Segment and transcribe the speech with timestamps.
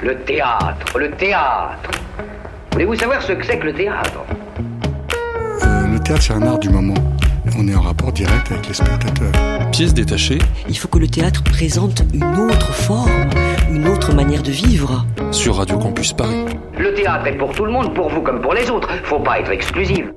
[0.00, 1.90] Le théâtre, le théâtre.
[2.72, 4.24] Voulez-vous savoir ce que c'est que le théâtre?
[5.64, 6.94] Euh, Le théâtre, c'est un art du moment.
[7.58, 9.32] On est en rapport direct avec les spectateurs.
[9.72, 10.38] Pièce détachée.
[10.68, 13.28] Il faut que le théâtre présente une autre forme,
[13.70, 15.04] une autre manière de vivre.
[15.32, 16.44] Sur Radio Campus Paris.
[16.78, 18.90] Le théâtre est pour tout le monde, pour vous comme pour les autres.
[19.04, 20.12] Faut pas être exclusive.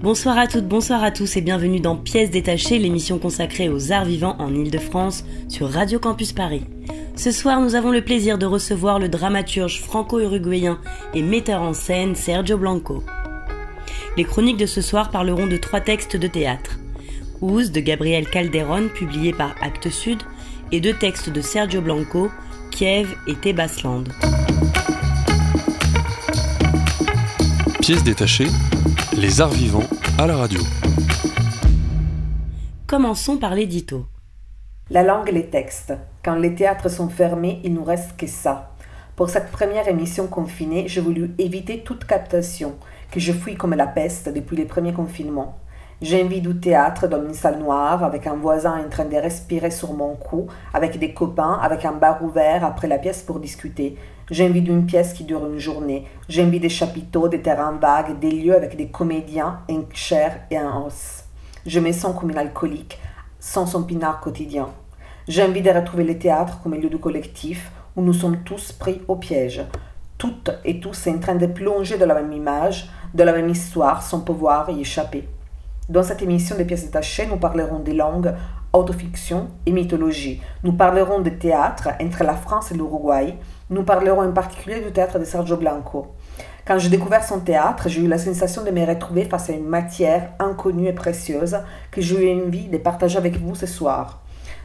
[0.00, 4.04] Bonsoir à toutes, bonsoir à tous et bienvenue dans Pièces détachées, l'émission consacrée aux arts
[4.04, 6.64] vivants en Ile-de-France sur Radio Campus Paris.
[7.14, 10.80] Ce soir, nous avons le plaisir de recevoir le dramaturge franco-uruguayen
[11.14, 13.04] et metteur en scène Sergio Blanco.
[14.16, 16.78] Les chroniques de ce soir parleront de trois textes de théâtre.
[17.40, 20.22] Ouz de Gabriel Calderon, publié par Actes Sud,
[20.72, 22.30] et deux textes de Sergio Blanco,
[22.70, 24.04] Kiev et Tebasland.
[27.80, 28.48] Pièces détachées,
[29.16, 30.60] les arts vivants à la radio.
[32.86, 34.06] Commençons par l'édito.
[34.90, 35.94] La langue et les textes.
[36.24, 38.70] Quand les théâtres sont fermés, il nous reste que ça.
[39.16, 42.76] Pour cette première émission confinée, j'ai voulu éviter toute captation,
[43.10, 45.58] que je fuis comme la peste depuis les premiers confinements.
[46.00, 49.72] J'ai envie du théâtre dans une salle noire, avec un voisin en train de respirer
[49.72, 53.96] sur mon cou, avec des copains, avec un bar ouvert après la pièce pour discuter.
[54.30, 56.06] J'ai envie d'une pièce qui dure une journée.
[56.28, 60.58] J'ai envie des chapiteaux, des terrains vagues, des lieux avec des comédiens en chair et
[60.60, 61.24] en os.
[61.66, 63.00] Je me sens comme une alcoolique,
[63.40, 64.68] sans son pinard quotidien.
[65.28, 69.02] J'ai envie de retrouver le théâtre comme lieu de collectif où nous sommes tous pris
[69.06, 69.64] au piège.
[70.18, 74.02] Toutes et tous en train de plonger dans la même image, de la même histoire,
[74.02, 75.28] sans pouvoir y échapper.
[75.88, 78.34] Dans cette émission des pièces détachées, nous parlerons des langues,
[78.72, 80.40] autofiction et mythologie.
[80.64, 83.36] Nous parlerons de théâtre entre la France et l'Uruguay.
[83.70, 86.08] Nous parlerons en particulier du théâtre de Sergio Blanco.
[86.66, 89.68] Quand j'ai découvert son théâtre, j'ai eu la sensation de me retrouver face à une
[89.68, 91.58] matière inconnue et précieuse
[91.92, 94.21] que j'ai eu envie de partager avec vous ce soir.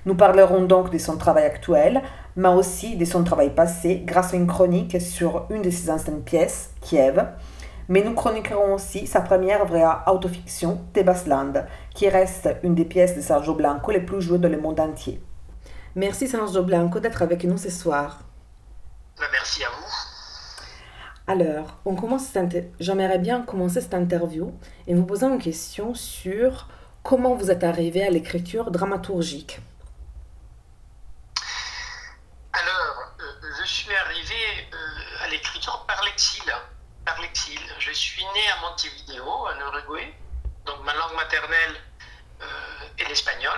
[0.07, 2.01] Nous parlerons donc de son travail actuel,
[2.37, 6.23] mais aussi de son travail passé grâce à une chronique sur une de ses anciennes
[6.23, 7.25] pièces, Kiev,
[7.89, 13.21] mais nous chroniquerons aussi sa première vraie autofiction, Tebasland, qui reste une des pièces de
[13.21, 15.21] Sergio Blanco les plus jouées dans le monde entier.
[15.93, 18.21] Merci Sergio Blanco d'être avec nous ce soir.
[19.19, 21.33] Ben, merci à vous.
[21.33, 22.31] Alors, on commence
[22.79, 24.53] j'aimerais bien commencer cette interview
[24.87, 26.69] et vous poser une question sur
[27.03, 29.59] comment vous êtes arrivé à l'écriture dramaturgique.
[32.59, 34.67] Alors, euh, je suis arrivé
[35.67, 36.53] euh, par l'exil
[37.05, 37.59] par l'exil.
[37.79, 40.13] Je suis né à Montevideo, en Uruguay,
[40.65, 41.81] donc ma langue maternelle
[42.41, 42.45] euh,
[42.97, 43.57] est l'espagnol.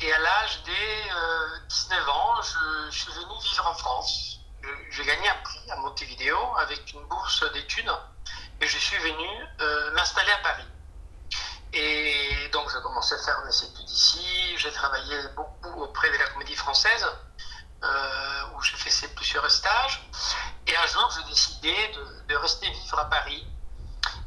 [0.00, 4.38] Et à l'âge de 19 ans, je, suis venu vivre en France.
[4.90, 7.90] J'ai gagné un prix à Montevideo avec une bourse d'études
[8.60, 9.28] et je suis venu
[9.60, 10.68] euh, m'installer à Paris.
[11.72, 14.56] Et donc, je commençais à faire mes études ici.
[14.56, 17.12] J'ai travaillé beaucoup auprès de la comédie française, euh,
[17.82, 20.02] où j'ai fait plusieurs stages.
[20.66, 21.74] Et un jour, j'ai décidé
[22.28, 23.46] de, rester vivre à Paris.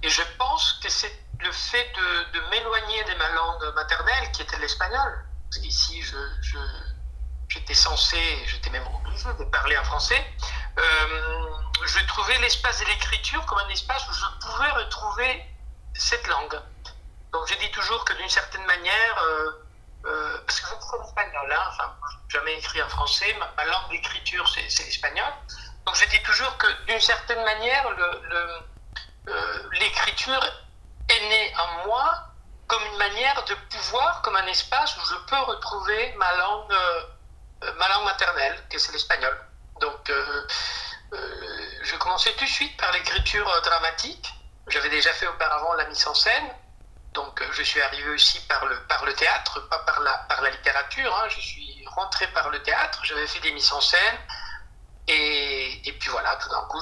[0.03, 1.91] Et je pense que c'est le fait
[2.33, 5.25] de, m'éloigner de ma langue maternelle, qui était l'espagnol.
[5.49, 6.03] Parce qu'ici,
[7.49, 8.17] j'étais censé,
[8.47, 10.25] j'étais même obligé de parler en français.
[10.77, 11.51] Euh,
[11.85, 15.45] je trouvais l'espace de l'écriture comme un espace où je pouvais retrouver
[15.93, 16.59] cette langue.
[17.33, 19.51] Donc je dis toujours que d'une certaine manière, euh,
[20.05, 21.95] euh, parce que je suis l'espagnol, hein, enfin,
[22.29, 25.31] jamais écrit en français, ma langue d'écriture c'est l'espagnol.
[25.85, 27.87] Donc je dis toujours que d'une certaine manière,
[29.27, 30.43] euh, l'écriture
[31.09, 32.13] est née en moi
[32.67, 37.73] comme une manière de pouvoir, comme un espace où je peux retrouver ma langue, euh,
[37.77, 39.37] ma langue maternelle, que c'est l'espagnol.
[39.81, 40.11] Donc
[41.83, 44.33] je commençais tout de suite par l'écriture dramatique.
[44.67, 46.49] J'avais déjà fait auparavant la mise en scène.
[47.51, 51.15] Je suis arrivé aussi par le, théâtre, pas par la, littérature.
[51.17, 51.27] Hein.
[51.29, 54.17] Je suis rentré par le théâtre, j'avais fait des mises en scène,
[55.07, 56.81] et, puis voilà, tout d'un coup,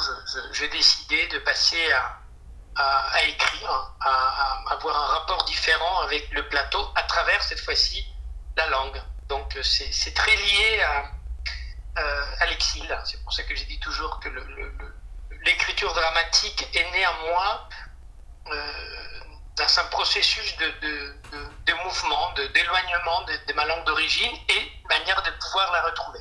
[0.52, 1.92] j'ai décidé de passer
[2.76, 8.06] à, écrire, à, avoir un rapport différent avec le plateau à travers cette fois-ci
[8.56, 9.02] la langue.
[9.28, 12.98] Donc c'est très lié à, l'exil.
[13.06, 14.30] C'est pour ça que j'ai dit toujours que
[15.44, 17.70] l'écriture dramatique est née en moi
[18.48, 19.19] euh,
[19.60, 25.82] dans un processus de, mouvement, d'éloignement de, ma langue d'origine et manière de pouvoir la
[25.90, 26.20] retrouver.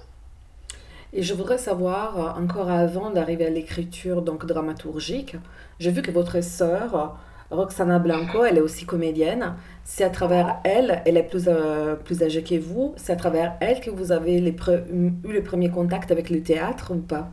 [1.12, 5.36] Et je voudrais savoir, euh, encore avant d'arriver à l'écriture donc dramaturgique,
[5.78, 7.16] j'ai vu que votre sœur,
[7.50, 9.56] Roxana Blanco, elle est aussi comédienne.
[9.84, 13.54] C'est à travers elle, elle est plus, euh, plus âgée que vous, c'est à travers
[13.60, 17.28] elle que vous avez les eu le premier contact avec le théâtre ou pas?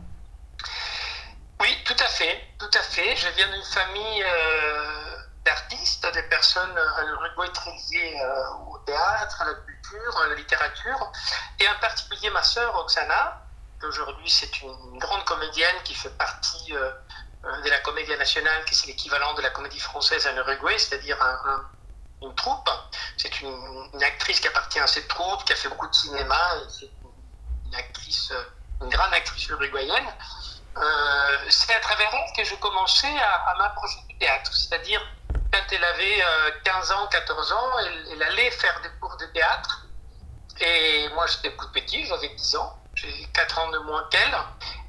[1.60, 3.14] Oui, tout à fait, tout à fait.
[3.16, 5.15] Je viens d'une famille euh,
[5.46, 8.20] d'artistes, des personnes en Uruguay très liées
[8.68, 11.12] au théâtre, à la culture, à la littérature,
[11.60, 13.42] et en particulier ma sœur Roxana,
[13.80, 16.74] qu'aujourd'hui c'est une grande comédienne qui fait partie
[17.64, 21.16] de la Comédie nationale, qui c'est l'équivalent de la comédie française en Uruguay, c'est-à-dire
[22.22, 22.68] une troupe.
[23.16, 26.38] C'est une, actrice qui appartient à cette troupe, qui a fait beaucoup de cinéma,
[26.68, 26.90] c'est
[27.66, 28.32] une actrice,
[28.82, 30.08] une grande actrice uruguayenne.
[31.48, 35.00] c'est à travers elle que je commençais à, m'approcher du théâtre, c'est-à-dire
[35.56, 36.22] quand elle avait
[36.64, 37.78] 15 ans, 14 ans,
[38.10, 39.86] elle, allait faire des cours de théâtre
[40.60, 44.36] et moi, j'étais plus petit, j'avais 10 ans, j'ai 4 ans de moins qu'elle.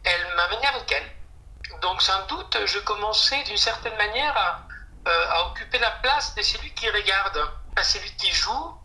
[0.04, 1.80] Elle m'amenait avec elle.
[1.82, 4.62] Donc, sans doute, je commençais d'une certaine manière à,
[5.08, 7.38] euh, à, occuper la place de celui qui regarde.
[7.76, 8.80] Pas celui qui joue,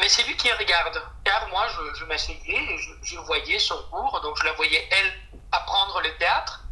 [0.00, 1.02] mais celui qui regarde.
[1.24, 5.12] Car moi, je, m'asseyais je, je, voyais son cours, donc je la voyais, elle,
[5.50, 6.62] apprendre le théâtre.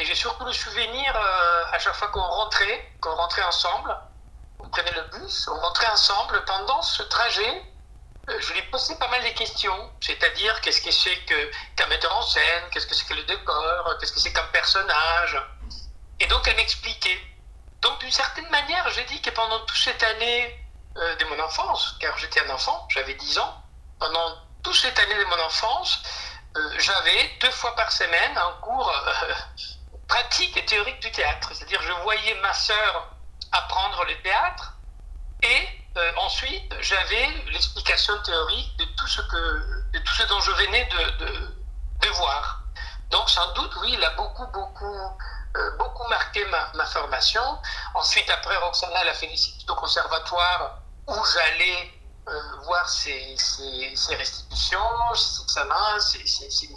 [0.00, 3.94] Et j'ai surtout le souvenir, euh, à chaque fois qu'on rentrait, qu'on rentrait ensemble,
[4.58, 7.62] on prenait le bus, on rentrait ensemble pendant ce trajet
[8.30, 11.16] euh, je lui posais pas mal de questions, c'est-à-dire qu'est-ce que c'est
[11.76, 15.36] qu'un metteur en scène, qu'est-ce que c'est que le décor, qu'est-ce que c'est qu'un personnage.
[16.18, 17.20] Et donc elle m'expliquait.
[17.82, 20.66] Donc d'une certaine manière, j'ai dit que pendant toute cette année
[20.96, 23.62] euh, de mon enfance, car j'étais un enfant, j'avais 10 ans,
[23.98, 26.02] pendant toute cette année de mon enfance,
[26.78, 28.90] j'avais deux fois par semaine un cours
[30.10, 31.50] pratique et théorique du théâtre.
[31.54, 33.08] C'est-à-dire je voyais ma sœur
[33.52, 34.74] apprendre le théâtre
[35.42, 40.52] et euh, ensuite, j'avais l'explication théorique de tout ce, que, de tout ce dont je
[40.52, 42.62] venais de, de, voir.
[43.10, 44.94] Donc, sans doute, oui, il a beaucoup, beaucoup,
[45.56, 47.42] euh, beaucoup marqué ma, ma, formation.
[47.94, 49.32] Ensuite, après, Roxana, elle a fait
[49.68, 50.78] au conservatoire
[51.08, 51.92] où j'allais
[52.28, 53.36] euh, voir ses,
[54.10, 56.68] restitutions, ses examens, ses, ses.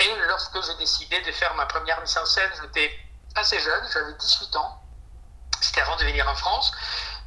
[0.00, 2.90] Et lorsque j'ai décidé de faire ma première mise en scène, j'étais
[3.34, 4.82] assez jeune, j'avais 18 ans.
[5.60, 6.72] C'était avant de venir en France.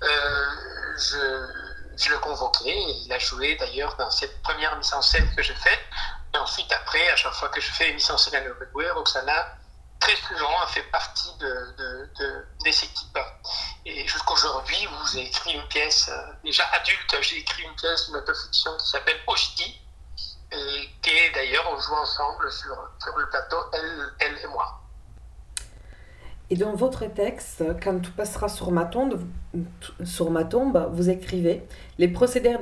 [0.04, 2.76] Euh, je, le convoquais.
[3.04, 5.82] Il a joué d'ailleurs dans cette première mise en scène que j'ai faite.
[6.34, 8.90] Et ensuite, après, à chaque fois que je fais une mise en scène à Uruguay,
[8.92, 9.58] Roxana,
[10.00, 12.46] très souvent, a fait partie de, de, de.
[13.86, 18.16] Et jusqu'aujourd'hui, où j'ai écrit une pièce, euh, déjà adulte, j'ai écrit une pièce, une
[18.16, 19.81] autofiction qui s'appelle Oshti,
[20.52, 24.82] et qui est d'ailleurs, on joue ensemble sur, sur le plateau, elle, elle et moi.
[26.50, 29.24] Et dans votre texte, quand tout passera sur ma tombe,
[30.04, 31.66] sur ma tombe vous écrivez
[31.98, 32.58] les procédés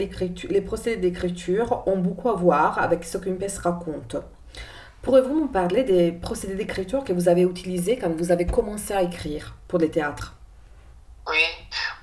[0.97, 4.15] d'écriture ont beaucoup à voir avec ce qu'une pièce raconte.
[5.01, 9.01] Pourrez-vous nous parler des procédés d'écriture que vous avez utilisés quand vous avez commencé à
[9.01, 10.35] écrire pour des théâtres?
[11.27, 11.44] Oui,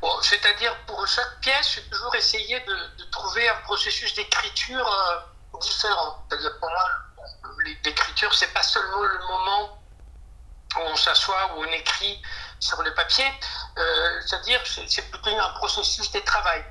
[0.02, 5.35] bon, c'est-à-dire pour chaque pièce, j'ai toujours essayé de, de, trouver un processus d'écriture euh,
[5.58, 6.24] différent.
[6.28, 6.90] C'est-à-dire pour moi,
[7.84, 9.82] l'écriture, c'est pas seulement le moment
[10.78, 12.20] on s'assoit ou on écrit
[12.60, 13.24] sur le papier,
[13.78, 16.64] euh, c'est-à-dire c'est plutôt un processus de travail.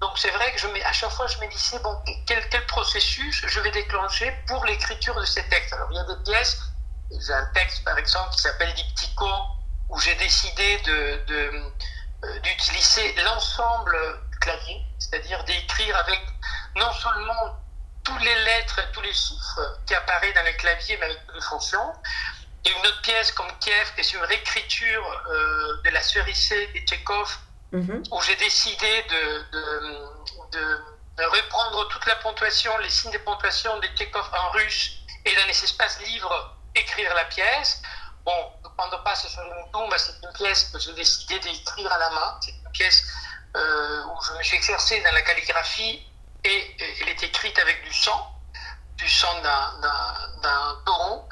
[0.00, 1.96] Donc c'est vrai que je à chaque fois je me disais, bon,
[2.26, 5.72] quel, quel processus je vais déclencher pour l'écriture de ces textes?
[5.72, 6.58] Alors il y a des pièces,
[7.10, 9.28] j'ai un texte par exemple qui s'appelle Diptycho,
[9.88, 11.72] où j'ai décidé de, de,
[12.24, 13.96] euh, d'utiliser l'ensemble
[14.40, 16.20] clavier, c'est-à-dire d'écrire avec
[16.76, 17.56] non seulement
[18.06, 21.40] toutes les lettres, tous les chiffres qui apparaissent dans le clavier, mais avec toutes les
[21.40, 21.92] fonctions,
[22.64, 26.00] il y a une autre pièce comme Kiev, qui est une réécriture euh, de la
[26.00, 27.36] Cerisée de Tchekhov,
[27.72, 28.08] mm-hmm.
[28.12, 29.98] où j'ai décidé de, de,
[30.52, 30.80] de,
[31.16, 35.46] de, reprendre toute la ponctuation, les signes de ponctuation de Tchekhov en russe, et dans
[35.46, 37.82] les espaces livres, écrire la pièce.
[38.24, 41.98] Bon, quand on passe sur une tombe, c'est une pièce que j'ai décidé d'écrire à
[41.98, 42.38] la main.
[42.40, 43.04] C'est une pièce
[43.56, 46.06] euh, où je me suis exercé dans la calligraphie,
[46.46, 48.32] et, et elle est écrite avec du sang,
[48.96, 51.28] du sang d'un taureau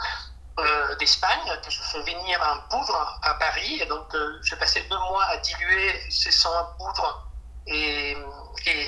[0.58, 3.80] euh, d'Espagne que je fais venir en poudre à Paris.
[3.80, 7.28] Et donc, euh, j'ai passé deux mois à diluer ces sangs en poudre
[7.66, 8.16] et,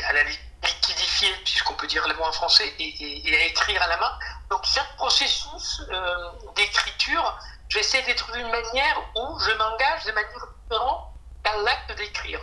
[0.09, 3.97] à la liquidifier, puisqu'on peut dire le mot en français, et, à écrire à la
[3.97, 4.19] main.
[4.51, 10.47] Donc, ce processus euh, d'écriture, j'essaie de trouver une manière où je m'engage de manière
[10.63, 11.13] différente
[11.45, 12.41] dans l'acte d'écrire.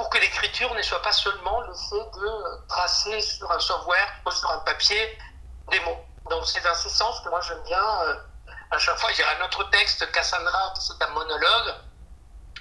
[0.00, 4.30] Pour que l'écriture ne soit pas seulement le fait de tracer sur un software ou
[4.30, 5.18] sur un papier
[5.70, 6.00] des mots.
[6.30, 8.14] Donc, c'est dans ce sens que moi j'aime bien euh,
[8.70, 11.74] à chaque fois, j'ai un autre texte, Cassandra, c'est un monologue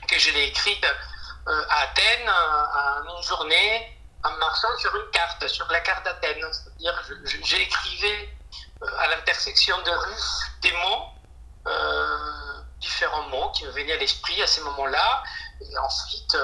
[0.07, 2.29] que je l'ai écrit euh, à Athènes,
[3.15, 6.45] une journée, en marchant sur une carte, sur la carte d'Athènes.
[6.51, 8.37] C'est-à-dire, écrivé
[8.81, 10.23] euh, à l'intersection de rues
[10.61, 11.05] des mots,
[11.67, 15.23] euh, différents mots qui me venaient à l'esprit à ces moments-là.
[15.61, 16.35] Et ensuite,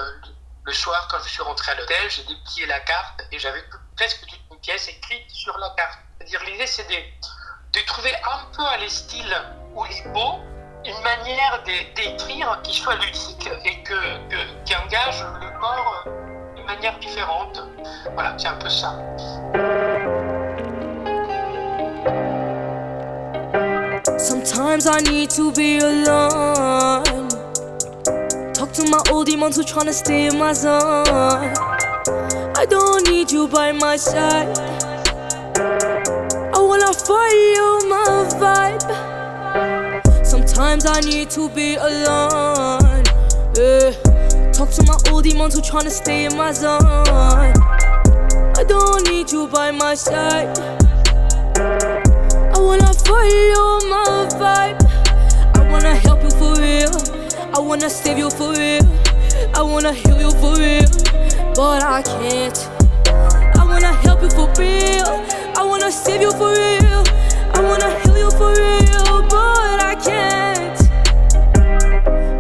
[0.66, 3.64] le soir, quand je suis rentré à l'hôtel, j'ai déplié la carte et j'avais
[3.96, 6.00] presque toute une pièce écrite sur la carte.
[6.18, 7.14] C'est-à-dire, l'idée, c'est des
[7.74, 9.36] de trouver un peu à l'estyle
[9.76, 10.40] Oulipo
[10.86, 16.08] une manière d'écrire qui soit ludique et que, que, qui engage le corps
[16.56, 17.62] d'une manière différente.
[18.14, 18.96] Voilà, c'est un peu ça.
[24.18, 27.15] Sometimes I need to be alone.
[28.76, 31.08] To my old demons who tryna stay in my zone.
[32.58, 34.50] I don't need you by my side.
[35.58, 40.26] I wanna follow my vibe.
[40.26, 43.04] Sometimes I need to be alone.
[43.56, 43.92] Yeah.
[44.52, 46.84] Talk to my old demons who tryna stay in my zone.
[46.84, 50.50] I don't need you by my side.
[51.58, 54.84] I wanna follow my vibe.
[55.56, 57.05] I wanna help you for real.
[57.56, 58.84] I wanna save you for real.
[59.54, 60.90] I wanna heal you for real.
[61.56, 62.58] But I can't.
[63.58, 65.24] I wanna help you for real.
[65.56, 67.04] I wanna save you for real.
[67.54, 69.22] I wanna heal you for real.
[69.30, 70.78] But I can't.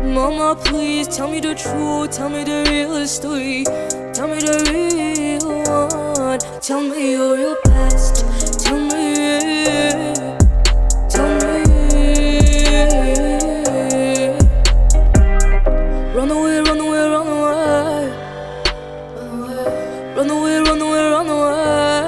[0.05, 2.11] Mama, please tell me the truth.
[2.11, 3.63] Tell me the real story.
[4.13, 6.39] Tell me the real one.
[6.59, 8.25] Tell me your best.
[8.65, 10.14] Tell me.
[20.15, 22.07] Run away, run away, run away.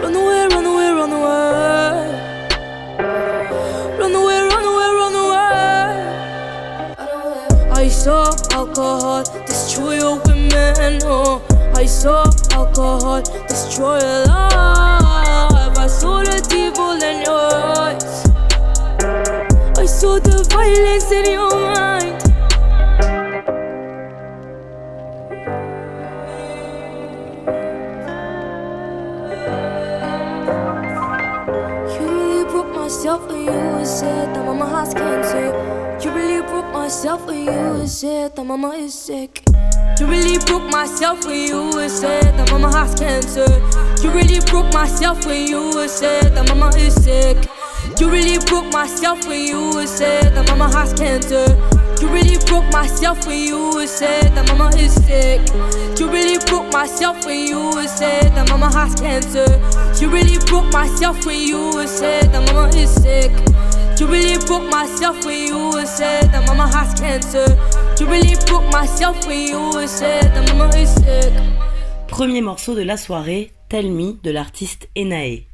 [0.00, 2.06] Run away, run away, run away.
[3.98, 5.98] Run away, run away, run away.
[7.70, 11.02] I saw alcohol destroy your women.
[11.04, 11.42] Oh,
[11.74, 15.76] I saw alcohol destroy your life.
[15.76, 18.24] I saw the devil in your eyes.
[19.76, 21.79] I saw the violence in your mind.
[37.00, 39.42] Myself when you said that mama is sick.
[39.98, 43.48] You really broke myself when you said that mama has cancer.
[44.04, 47.38] You really broke myself when you said that mama is sick.
[47.98, 51.48] You really broke myself when you said that mama has cancer.
[52.02, 55.40] You really broke myself when you said that mama is sick.
[55.98, 59.48] You really broke myself when you said that mama has cancer.
[60.04, 63.32] You really broke myself when you said that mama is sick.
[63.98, 67.46] You really broke myself when you said that mama has cancer.
[67.98, 71.32] You really broke myself when you said that mama is sick.
[72.08, 75.46] Premier morceau de la soirée, Tell Me de l'artiste Enae.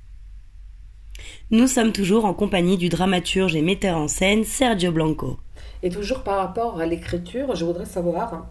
[1.51, 5.39] Nous sommes toujours en compagnie du dramaturge et metteur en scène Sergio Blanco.
[5.83, 8.47] Et toujours par rapport à l'écriture, je voudrais savoir,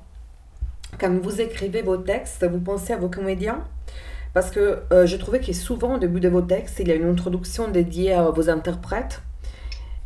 [0.99, 3.63] quand vous écrivez vos textes, vous pensez à vos comédiens?
[4.33, 6.95] Parce que euh, je trouvais que souvent, au début de vos textes, il y a
[6.95, 9.21] une introduction dédiée à vos interprètes.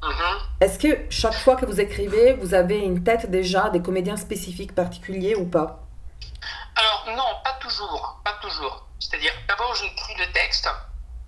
[0.03, 0.39] Mhm.
[0.61, 4.73] Est-ce que chaque fois que vous écrivez, vous avez une tête déjà des comédiens spécifiques
[4.73, 5.81] particuliers ou pas?
[6.75, 8.87] Alors non, pas toujours, pas toujours.
[8.99, 10.69] C'est-à-dire, d'abord j'écris le texte,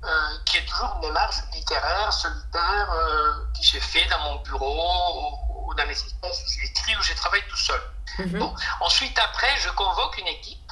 [0.03, 0.07] euh,
[0.45, 5.69] qui est toujours une démarche littéraire, solitaire, euh, qui se fait dans mon bureau ou,
[5.69, 7.81] ou dans les espaces où j'écris ou je travaille tout seul.
[8.19, 8.39] Mhm.
[8.39, 8.55] Bon.
[8.81, 10.71] Ensuite, après, je convoque une équipe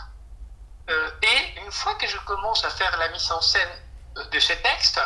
[0.90, 3.70] euh, et une fois que je commence à faire la mise en scène
[4.32, 5.00] de ce texte,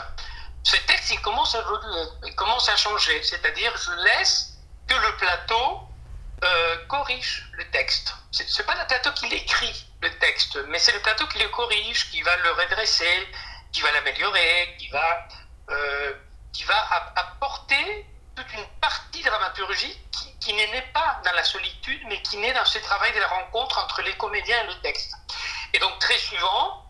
[0.63, 1.55] ce texte il commence
[2.69, 3.21] à changer.
[3.23, 4.53] C'est-à-dire, je laisse
[4.87, 5.81] que le plateau
[6.43, 8.13] euh, corrige le texte.
[8.31, 11.49] C'est c'est pas le plateau qui l'écrit le texte, mais c'est le plateau qui le
[11.49, 13.27] corrige, qui va le redresser,
[13.71, 15.27] qui va l'améliorer, qui va
[15.69, 16.13] euh,
[17.15, 18.05] apporter
[18.35, 22.53] toute une partie dramaturgique qui, qui n'est n'est pas dans la solitude, mais qui naît
[22.53, 25.13] dans ce travail de la rencontre entre les comédiens et le texte.
[25.73, 26.82] Et donc très souvent,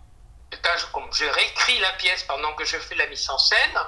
[0.62, 3.79] je, je réécris la pièce pendant que je fais la mise en scène,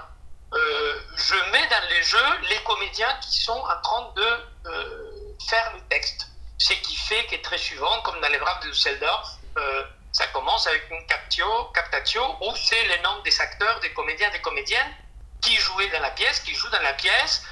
[0.53, 5.71] euh, je mets dans les jeux les comédiens qui sont en train de euh, faire
[5.73, 6.27] le texte.
[6.57, 10.65] Ce qui fait que très souvent, comme dans les Braves de Düsseldorf, euh, ça commence
[10.67, 14.95] avec une captio, captatio où c'est les noms des acteurs, des comédiens, des comédiennes
[15.41, 17.43] qui jouaient dans la pièce, qui jouent dans la pièce,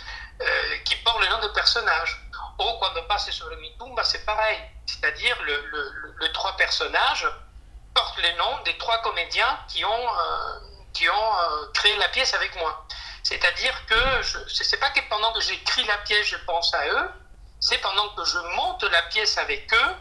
[0.86, 2.18] qui portent le nom de personnage.
[2.60, 4.58] Ou quand on passe sur le Mitumba, c'est pareil.
[4.86, 7.28] C'est-à-dire le- le trois personnages
[7.94, 10.60] portent les noms des trois comédiens qui ont, euh,
[10.94, 12.86] qui ont euh, créé la pièce avec moi.
[13.24, 17.10] C'est-à-dire que je c'est pas que pendant que j'écris la pièce, je pense à eux,
[17.60, 19.96] c'est pendant que je monte la pièce avec eux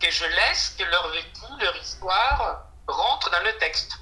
[0.00, 3.92] que je laisse que leur vécu, leur histoire rentre dans le texte.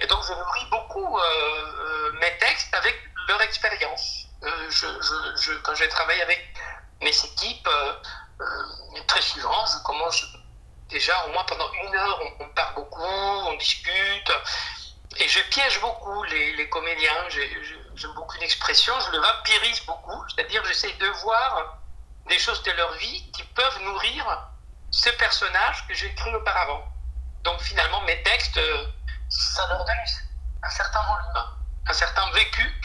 [0.00, 2.96] Et donc je nourris beaucoup euh, mes textes avec
[3.28, 4.26] leur expérience.
[4.42, 6.54] Je, je, je, quand je travaille avec
[7.00, 7.68] mes équipes,
[8.40, 10.24] euh, très souvent, je commence
[10.88, 14.32] déjà au moins pendant une heure, on, on parle beaucoup, on discute,
[15.18, 17.28] et je piège beaucoup les, comédiens.
[17.28, 21.78] J'ai- j'ai- J'aime beaucoup une expression, je le vampirise beaucoup, c'est-à-dire j'essaie de voir
[22.26, 24.48] des choses de leur vie qui peuvent nourrir
[24.90, 26.84] ce personnage que j'ai écrit auparavant.
[27.42, 28.86] Donc finalement, mes textes, euh,
[29.30, 29.96] ça leur donne
[30.62, 31.46] un certain volume,
[31.86, 32.80] un certain vécu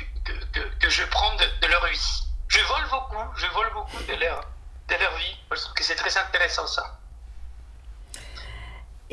[0.80, 2.24] que, je prends de, leur vie.
[2.48, 4.46] Je vole beaucoup, je vole beaucoup de leur,
[4.88, 5.38] de leur vie.
[5.52, 7.01] Je trouve que c'est très intéressant ça.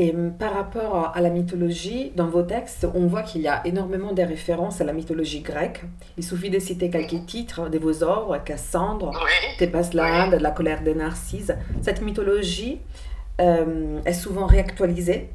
[0.00, 4.12] Et par rapport à la mythologie, dans vos textes, on voit qu'il y a énormément
[4.12, 5.82] de références à la mythologie grecque.
[6.16, 9.56] Il suffit de citer quelques titres de vos œuvres, Cassandre, oui.
[10.40, 11.50] La colère des narcisses.
[11.82, 12.78] Cette mythologie
[13.40, 15.30] euh, est souvent réactualisée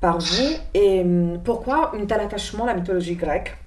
[0.00, 0.56] par vous.
[0.72, 1.04] Et
[1.44, 3.58] pourquoi un tel attachement à la mythologie grecque?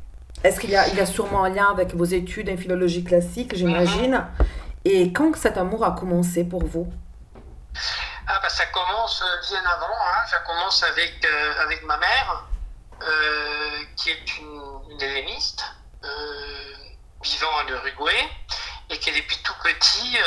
[0.43, 3.03] Est-ce qu'il y, a, il y a sûrement un lien avec vos études en philologie
[3.03, 4.13] classique, j'imagine?
[4.13, 4.45] Mm-hmm.
[4.85, 6.87] Et quand cet amour a commencé pour vous?
[8.27, 10.25] Ah bah ça commence bien avant, hein.
[10.27, 12.43] ça commence avec, euh, avec ma mère,
[13.01, 15.03] euh, qui est une, une
[16.03, 16.73] euh,
[17.23, 18.29] vivant en Uruguay,
[18.89, 20.17] et qui depuis tout petit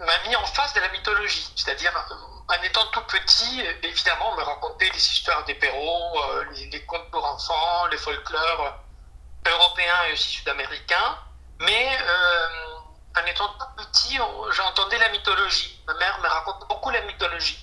[0.00, 1.52] m'a mis en face de la mythologie.
[1.56, 1.92] C'est-à-dire,
[2.48, 7.24] en étant tout petit, évidemment, on me racontait les histoires des euh, les, contes pour
[7.24, 8.78] enfants, les folklores
[9.46, 11.18] européens et aussi sud-américains.
[11.60, 12.69] Mais euh,
[13.16, 14.18] en étant petit,
[14.52, 15.82] j'entendais la mythologie.
[15.86, 17.58] Ma mère me raconte beaucoup la mythologie.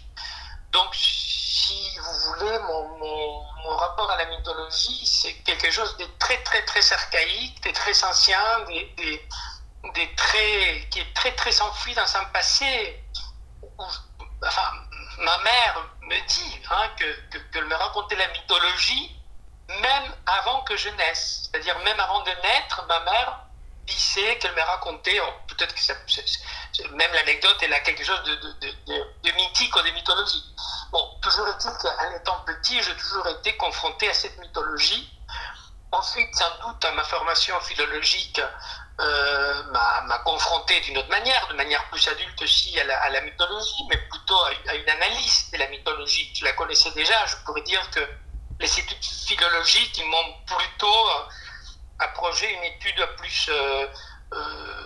[0.72, 6.64] Donc, si vous voulez, mon, rapport à la mythologie, c'est quelque chose de très, très,
[6.66, 9.28] très archaïque, de très ancien, des
[10.92, 13.04] qui est très très enfoui dans un passé.
[14.42, 14.72] enfin,
[15.20, 19.16] ma mère me dit hein, que, qu'elle me racontait la mythologie
[19.70, 21.50] même avant que je naisse.
[21.52, 23.47] C'est-à-dire même avant de naître, ma mère
[24.40, 29.82] qu'elle me racontait, oh, peut-être que même l'anecdote, elle a quelque chose de, mythique ou
[29.82, 30.44] de mythologie.
[30.92, 35.10] Bon, toujours est-il qu'en étant petit, j'ai toujours été confronté à cette mythologie.
[35.92, 38.42] Ensuite, sans doute, ma formation philologique,
[39.00, 43.98] euh, m'a confronté d'une autre manière, de manière plus adulte aussi à la, mythologie, mais
[44.10, 46.34] plutôt à, une analyse de la mythologie.
[46.36, 48.00] Je la connaissais déjà, je pourrais dire que
[48.60, 51.10] les études philologiques m'ont plutôt
[52.00, 53.88] euh, approché une étude plus euh,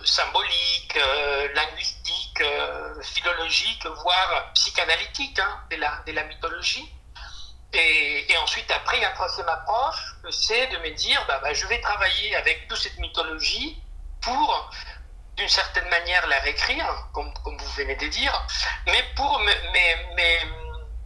[0.04, 0.98] symbolique,
[1.54, 2.42] linguistique,
[3.02, 6.88] philologique, voire psychanalytique hein, de, la, de la mythologie.
[7.74, 11.54] Et, ensuite, après, il y a une troisième approche, c'est de me dire, bah, bah,
[11.54, 13.82] je vais travailler avec toute cette mythologie
[14.20, 14.70] pour,
[15.36, 18.46] d'une certaine manière, la réécrire, comme, comme, vous venez de dire,
[18.86, 19.40] mais pour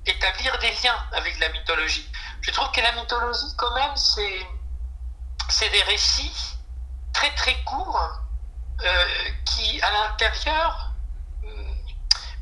[0.07, 2.11] établir des liens avec la mythologie.
[2.41, 4.47] Je trouve que la mythologie, quand même, c'est,
[5.49, 6.57] c'est des récits
[7.13, 8.21] très très courts
[8.83, 9.07] euh,
[9.45, 10.91] qui, à l'intérieur,
[11.43, 11.77] hum,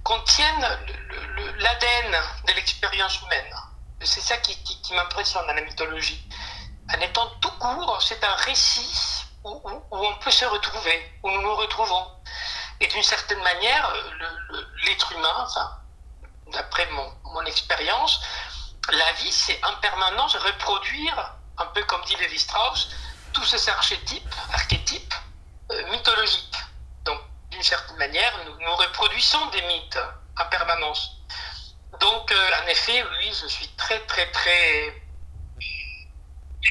[0.03, 0.79] contiennent
[1.59, 3.55] l'ADN de l'expérience humaine.
[4.03, 4.59] C'est ça qui,
[4.95, 6.29] m'impressionne dans la mythologie.
[6.95, 11.55] En étant tout court, c'est un récit où, on peut se retrouver, où nous nous
[11.55, 12.07] retrouvons.
[12.81, 13.93] Et d'une certaine manière,
[14.85, 15.47] l'être humain,
[16.53, 18.21] d'après mon, mon expérience,
[18.91, 22.91] la vie, c'est en permanence reproduire, un peu comme dit Lévi-Strauss,
[23.33, 25.15] tous ces archétypes, archétypes
[25.71, 26.57] euh, mythologiques.
[27.05, 29.99] Donc, d'une certaine manière, nous, reproduisons des mythes
[30.39, 31.11] en permanence.
[32.01, 35.03] Donc, euh, en effet, oui, je suis très, très, très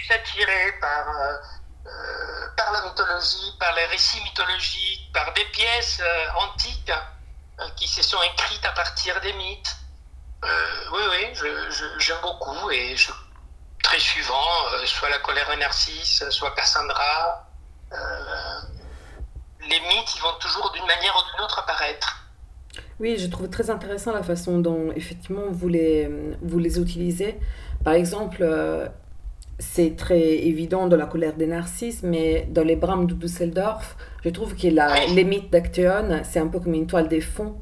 [0.09, 6.01] attiré par euh, par la mythologie, par les récits mythologiques, par des pièces
[6.35, 6.91] antiques
[7.77, 9.75] qui se sont écrites à partir des mythes.
[10.43, 11.33] oui, oui,
[11.97, 13.11] j'aime beaucoup et je,
[13.83, 14.49] très suivant,
[14.85, 17.47] soit la colère de Narcisse, soit Cassandra.
[19.69, 22.25] les mythes, ils vont toujours d'une manière ou d'une autre apparaître.
[22.99, 26.09] Oui, je trouve très intéressant la façon dont effectivement vous les,
[26.41, 27.39] vous les utilisez.
[27.83, 28.43] Par exemple,
[29.59, 34.29] c'est très évident dans la colère des narcisses, mais dans les brames de Düsseldorf, je
[34.29, 37.55] trouve que la, les mythes d'Actéon, c'est un peu comme une toile de fond.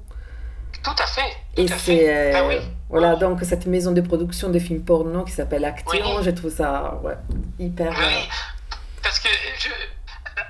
[0.84, 1.36] Tout à fait.
[1.58, 2.44] Et c'est ah
[2.90, 7.00] voilà donc cette maison de production de films porno qui s'appelle Actéon, je trouve ça
[7.04, 7.18] ouais,
[7.60, 7.92] hyper.
[7.98, 9.70] Oui, euh, parce que je,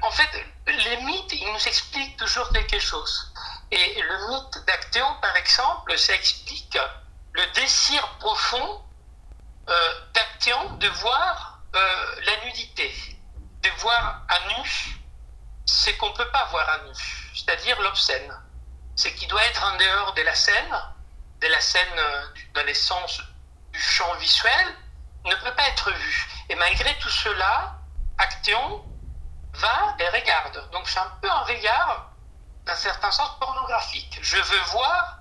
[0.02, 0.30] en fait,
[0.68, 3.32] les mythes, ils nous expliquent toujours quelque chose.
[3.72, 6.78] Et le mythe d'Actéon, par exemple, ça explique
[7.34, 8.82] le désir profond
[9.70, 9.74] euh,
[10.80, 11.80] de voir euh,
[12.26, 12.92] la nudité,
[13.62, 15.00] de voir à nu
[15.66, 16.94] ce qu'on ne peut pas voir à nu,
[17.36, 18.34] c'est-à-dire l'obscène.
[18.96, 20.80] Ce qui doit être en dehors de la scène,
[21.42, 23.22] de la scène euh, dans l'essence
[23.72, 24.76] du champ visuel,
[25.26, 26.28] ne peut pas être vu.
[26.50, 27.76] Et malgré tout cela,
[28.18, 28.84] Actéon
[29.54, 30.70] va et regarde.
[30.72, 32.12] Donc c'est un peu un regard,
[32.66, 34.20] d'un certain sens, pornographique.
[34.22, 35.20] Je veux voir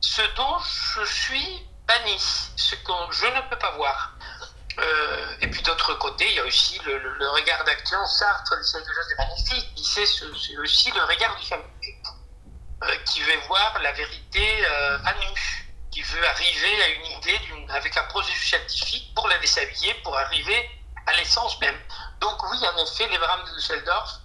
[0.00, 2.18] ce dont je suis banni,
[2.56, 4.12] ce que je ne peux pas voir.
[4.78, 8.04] Euh, et puis d'autre côté, il y a aussi le, regard d'action.
[8.06, 9.78] Sartre c'est quelque chose de magnifique.
[9.82, 11.56] C'est aussi le regard du euh,
[13.06, 17.96] qui veut voir la vérité euh, à nu, qui veut arriver à une idée avec
[17.96, 20.70] un processus scientifique pour la déshabiller, pour arriver
[21.06, 21.78] à l'essence même.
[22.20, 24.20] Donc oui, en effet, les drames de Düsseldorf,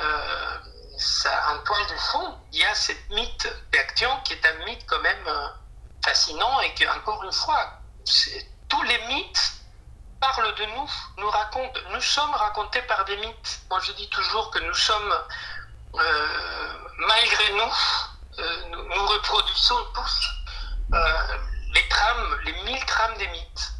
[0.00, 0.58] euh,
[0.98, 4.84] ça, en toile de fond, il y a cette mythe d'Action qui est un mythe
[4.86, 5.48] quand même euh,
[6.04, 7.80] fascinant et que, encore une fois,
[8.68, 9.52] tous les mythes
[10.20, 13.60] parlent de nous, nous racontent, nous sommes racontés par des mythes.
[13.68, 15.22] Moi, je dis toujours que nous sommes, euh,
[15.92, 18.38] malgré nous,
[18.70, 20.28] nous, nous, reproduisons tous
[21.74, 23.72] les trames, les mille trames des mythes.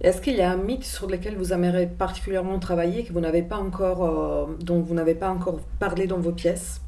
[0.00, 3.42] Est-ce qu'il y a un mythe sur lequel vous aimeriez particulièrement travailler que vous n'avez
[3.42, 6.80] pas encore, euh, dont vous n'avez pas encore parlé dans vos pièces?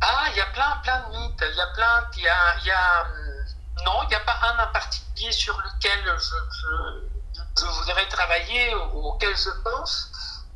[0.00, 1.44] Ah, il y a plein, plein de mythes.
[1.50, 2.06] Il y a plein.
[2.16, 5.32] Il y a, il y a hum, non, il n'y a pas un en particulier
[5.32, 10.10] sur lequel je, je, voudrais travailler ou auquel je pense,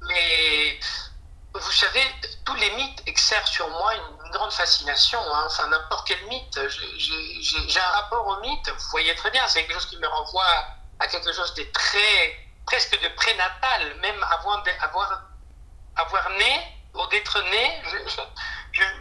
[0.08, 0.78] mais
[1.54, 2.02] vous savez,
[2.44, 5.18] tous les mythes exercent sur moi une, grande fascination.
[5.20, 5.44] Hein.
[5.44, 6.58] Enfin, n'importe quel mythe.
[6.96, 8.66] J'ai un rapport au mythe.
[8.70, 10.66] Vous voyez très bien, c'est quelque chose qui me renvoie
[11.00, 15.22] à quelque chose de très, presque de prénatal, même avant d'avoir
[15.96, 17.82] avoir né ou d'être né,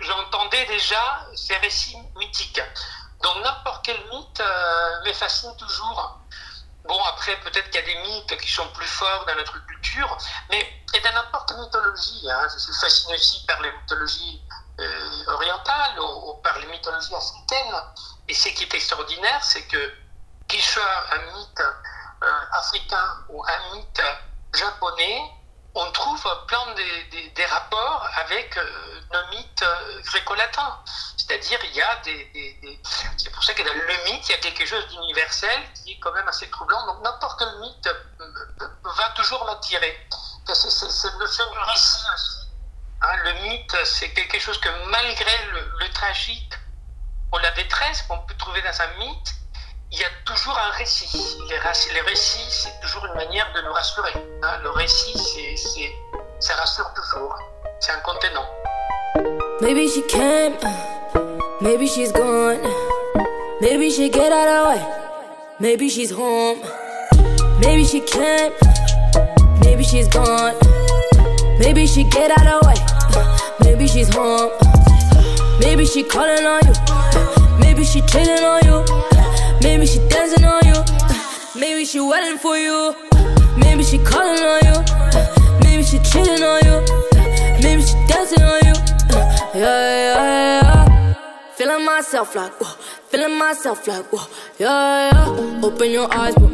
[0.01, 2.61] j'entendais déjà ces récits mythiques.
[3.23, 6.20] Donc n'importe quel mythe euh, me fascine toujours.
[6.85, 10.17] Bon, après, peut-être qu'il y a des mythes qui sont plus forts dans notre culture,
[10.49, 12.29] mais et dans n'importe mythologie.
[12.29, 14.41] Hein, je suis fasciné aussi par les mythologies
[14.79, 17.75] euh, orientales ou, par les mythologies africaines.
[18.27, 19.93] Et ce qui est extraordinaire, c'est que
[20.47, 21.61] qu'il soit un mythe
[22.23, 24.01] euh, africain ou un mythe
[24.53, 25.21] japonais,
[25.73, 30.79] on trouve plein des, rapports avec euh, nos mythes euh, gréco-latins.
[31.17, 32.79] C'est-à-dire, il y a des.
[33.17, 35.99] c'est pour ça que dans le mythe, il y a quelque chose d'universel qui est
[35.99, 36.85] quand même assez troublant.
[36.85, 37.89] Donc, n'importe quel mythe
[38.83, 40.07] va toujours m'attirer.
[40.53, 42.47] C'est cette notion du récit aussi.
[43.01, 46.53] Hein, le mythe, c'est quelque chose que malgré le, le tragique
[47.33, 49.33] ou la détresse qu'on peut trouver dans un mythe,
[49.91, 51.37] il y a toujours un récit.
[51.49, 51.55] Les,
[51.93, 54.13] les récits, c'est toujours une manière de nous rassurer.
[54.41, 54.57] Hein.
[54.63, 55.91] Le récit, c'est,
[56.39, 57.35] ça rassure toujours.
[57.79, 58.47] C'est un contenant.
[59.61, 60.53] Maybe she came,
[61.59, 62.59] maybe she's gone.
[63.59, 64.81] Maybe she get out of way.
[65.59, 66.59] Maybe she's home.
[67.59, 68.53] Maybe she came,
[69.63, 70.55] maybe she's gone.
[71.59, 72.75] Maybe she get out of way.
[73.59, 74.51] Maybe she's home.
[75.59, 76.73] Maybe she calling on you.
[77.59, 79.20] Maybe she chilling on you.
[79.63, 80.83] Maybe she dancing on you.
[81.59, 82.95] Maybe she waiting for you.
[83.57, 84.77] Maybe she calling on you.
[85.63, 86.77] Maybe she cheating on you.
[87.61, 88.73] Maybe she dancing on you.
[89.53, 91.13] Yeah, yeah, yeah.
[91.55, 92.73] Feeling myself like, whoa.
[93.09, 94.25] Feeling myself like, whoa.
[94.57, 95.61] Yeah, yeah.
[95.63, 96.49] Open your eyes, bro.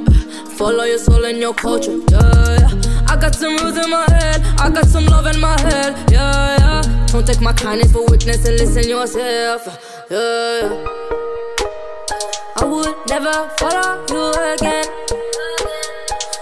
[0.58, 2.00] Follow your soul and your culture.
[2.12, 3.06] Yeah, yeah.
[3.08, 4.42] I got some rules in my head.
[4.60, 6.12] I got some love in my head.
[6.12, 7.06] Yeah, yeah.
[7.08, 10.06] Don't take my kindness for weakness and listen yourself.
[10.10, 10.97] Yeah, yeah.
[12.60, 14.86] I would never follow you again.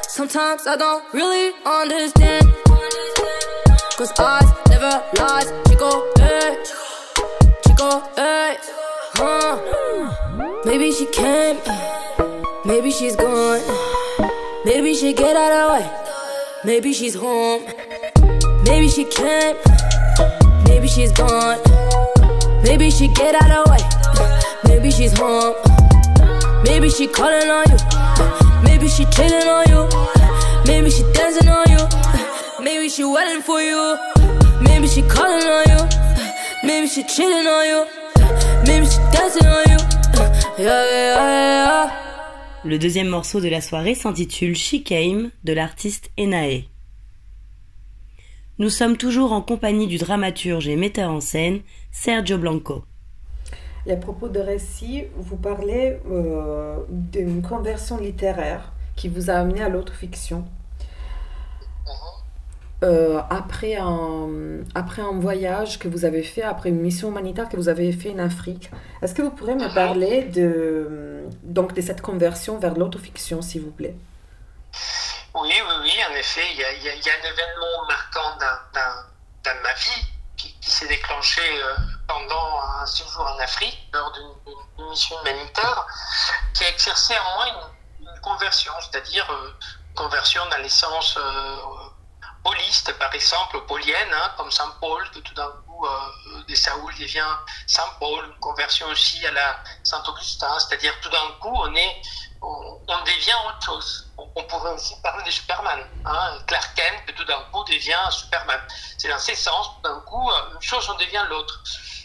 [0.07, 2.53] Sometimes I don't really understand.
[3.97, 5.51] Cause eyes never lies.
[5.67, 6.63] Chico, hey.
[7.67, 8.57] Chico, hey.
[9.15, 10.61] Huh.
[10.65, 11.57] Maybe she came.
[12.63, 13.61] Maybe she's gone.
[14.63, 15.91] Maybe she get out of the way.
[16.63, 17.63] Maybe she's home.
[18.63, 19.57] Maybe she came.
[20.65, 21.59] Maybe she's gone.
[22.63, 23.83] Maybe she get out of the way.
[24.63, 25.55] Maybe she's home.
[26.65, 27.77] Maybe she calling on you.
[28.63, 29.81] Maybe she chilling on you.
[30.67, 31.83] Maybe she dancing on you.
[32.63, 33.97] Maybe she waiting for you.
[34.61, 35.81] Maybe she calling on you.
[36.63, 37.85] Maybe she chilling on you.
[38.67, 39.79] Maybe she dancing on you.
[40.57, 41.91] Yeah, yeah, yeah.
[42.63, 46.63] Le deuxième morceau de la soirée s'intitule She Came de l'artiste Enae.
[48.57, 52.83] Nous sommes toujours en compagnie du dramaturge et metteur en scène Sergio Blanco.
[53.87, 59.69] À propos de récits, vous parlez euh, d'une conversion littéraire qui vous a amené à
[59.69, 60.43] l'autre fiction.
[62.83, 64.27] Euh, après, un,
[64.73, 68.11] après un voyage que vous avez fait, après une mission humanitaire que vous avez fait
[68.11, 68.71] en Afrique,
[69.01, 73.71] est-ce que vous pourrez me parler de, donc, de cette conversion vers l'autofiction, s'il vous
[73.71, 73.95] plaît?
[75.35, 79.03] Oui, oui, oui, en effet, il y a, y a, un événement marquant dans, dans,
[79.43, 80.14] dans ma vie
[80.65, 81.75] qui, s'est déclenché euh,
[82.07, 85.85] pendant un séjour en Afrique, lors d'une mission humanitaire,
[86.53, 87.75] qui a exercé en moi une,
[88.21, 89.53] conversion, c'est-à-dire euh,
[89.95, 91.57] conversion dans l'essence euh,
[92.43, 96.93] holiste, par exemple, polienne, hein, comme Saint Paul, que tout d'un coup, euh, de Saoul
[96.99, 97.35] devient
[97.67, 102.01] Saint Paul, conversion aussi à la Saint-Augustin, c'est-à-dire tout d'un coup, on est
[102.45, 104.11] on, devient autre chose.
[104.17, 105.79] On, pourrait aussi parler de Superman.
[106.05, 106.37] Hein.
[106.47, 108.59] Clark Kent, tout d'un coup, devient Superman.
[108.97, 111.63] C'est dans ces sens, tout d'un coup, une chose, on devient l'autre.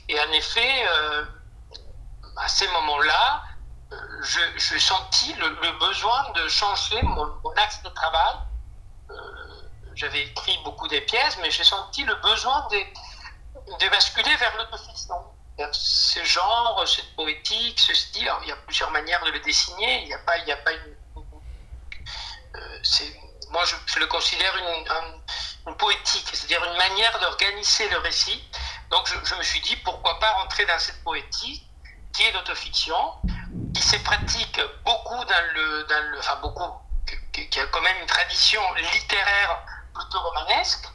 [0.09, 1.25] Et en effet, euh,
[2.37, 3.43] à ces moments-là,
[4.23, 8.35] je, je, sentis le, besoin de changer mon, axe de travail.
[9.95, 12.79] J'avais écrit beaucoup des pièces, mais j'ai senti le besoin de,
[13.79, 15.17] de basculer vers l'autofiction
[15.73, 18.31] ce genre, cette poétique, ce style.
[18.43, 20.03] il y a plusieurs manières de le dessiner.
[20.03, 20.97] Il n'y a pas, il y a pas une.
[22.57, 22.83] Euh,
[23.51, 28.43] moi, je, le considère une, poétique, c'est-à-dire une manière d'organiser le récit.
[28.91, 31.65] Donc, je, me suis dit, pourquoi pas rentrer dans cette poétique
[32.13, 33.15] qui est l'autofiction,
[33.75, 36.73] qui se pratique beaucoup dans le, dans le enfin beaucoup,
[37.33, 39.63] qui a quand même une tradition littéraire
[39.95, 40.89] plutôt romanesque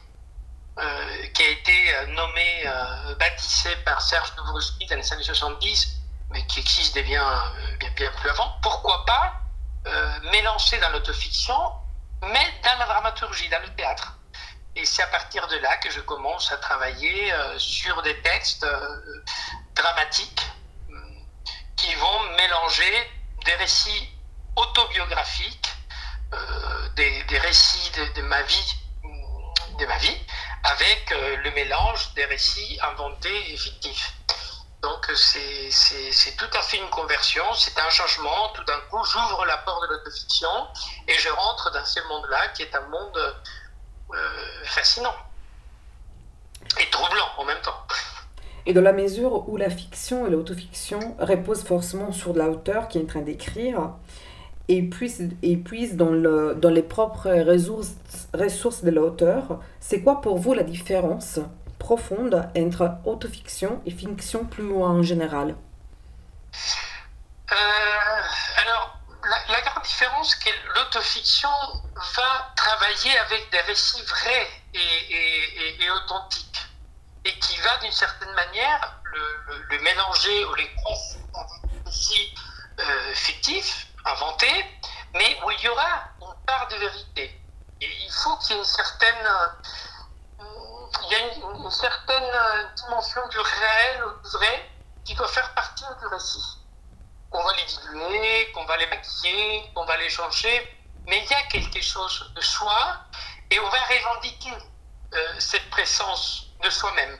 [1.36, 5.96] qui a été euh, nommé, euh, baptisé par Serge Nouvrowski dans les années 70,
[6.30, 9.40] mais qui existe bien, bien, plus avant, pourquoi pas
[10.32, 11.56] mélanger dans l'autofiction,
[12.22, 14.18] mais dans la dramaturgie, dans le théâtre.
[14.74, 18.66] Et c'est à partir de là que je commence à travailler sur des textes
[19.76, 20.44] dramatiques
[21.76, 23.10] qui vont mélanger
[23.44, 24.10] des récits
[24.56, 25.70] autobiographiques,
[26.96, 28.74] des, récits de, ma vie,
[29.78, 30.18] de ma vie,
[30.66, 34.12] avec euh, le mélange des récits inventés et fictifs.
[34.82, 38.50] Donc c'est tout à fait une conversion, c'est un changement.
[38.54, 40.48] Tout d'un coup, j'ouvre la porte de l'autofiction
[41.08, 43.34] et je rentre dans ce monde-là qui est un monde
[44.14, 45.14] euh, fascinant
[46.80, 47.86] et troublant en même temps.
[48.66, 53.02] Et dans la mesure où la fiction et l'autofiction reposent forcément sur l'auteur qui est
[53.02, 53.90] en train d'écrire,
[54.68, 57.92] et puise, dans, le, dans les propres ressources,
[58.34, 59.60] ressources de l'auteur.
[59.80, 61.38] C'est quoi pour vous la différence
[61.78, 65.54] profonde entre autofiction et fiction plus en général?
[67.52, 67.56] Euh,
[68.62, 68.98] Alors,
[69.48, 71.48] la, grande différence, c'est que l'autofiction
[72.16, 76.60] va travailler avec des récits vrais et, et, authentiques,
[77.24, 82.34] et qui va d'une certaine manière le, mélanger ou les croiser avec des récits
[82.80, 84.48] euh, fictifs inventé,
[85.14, 87.40] mais où il y aura une part de vérité.
[87.80, 90.46] Il faut qu'il y ait une certaine, euh,
[91.02, 94.70] il y a une, certaine dimension du réel ou du vrai
[95.04, 96.58] qui doit faire partie du récit.
[97.30, 101.34] Qu'on va les diluer, qu'on va les maquiller, qu'on va les changer, mais il y
[101.34, 103.00] a quelque chose de soi
[103.50, 104.52] et on va revendiquer
[105.14, 107.18] euh, cette présence de soi-même.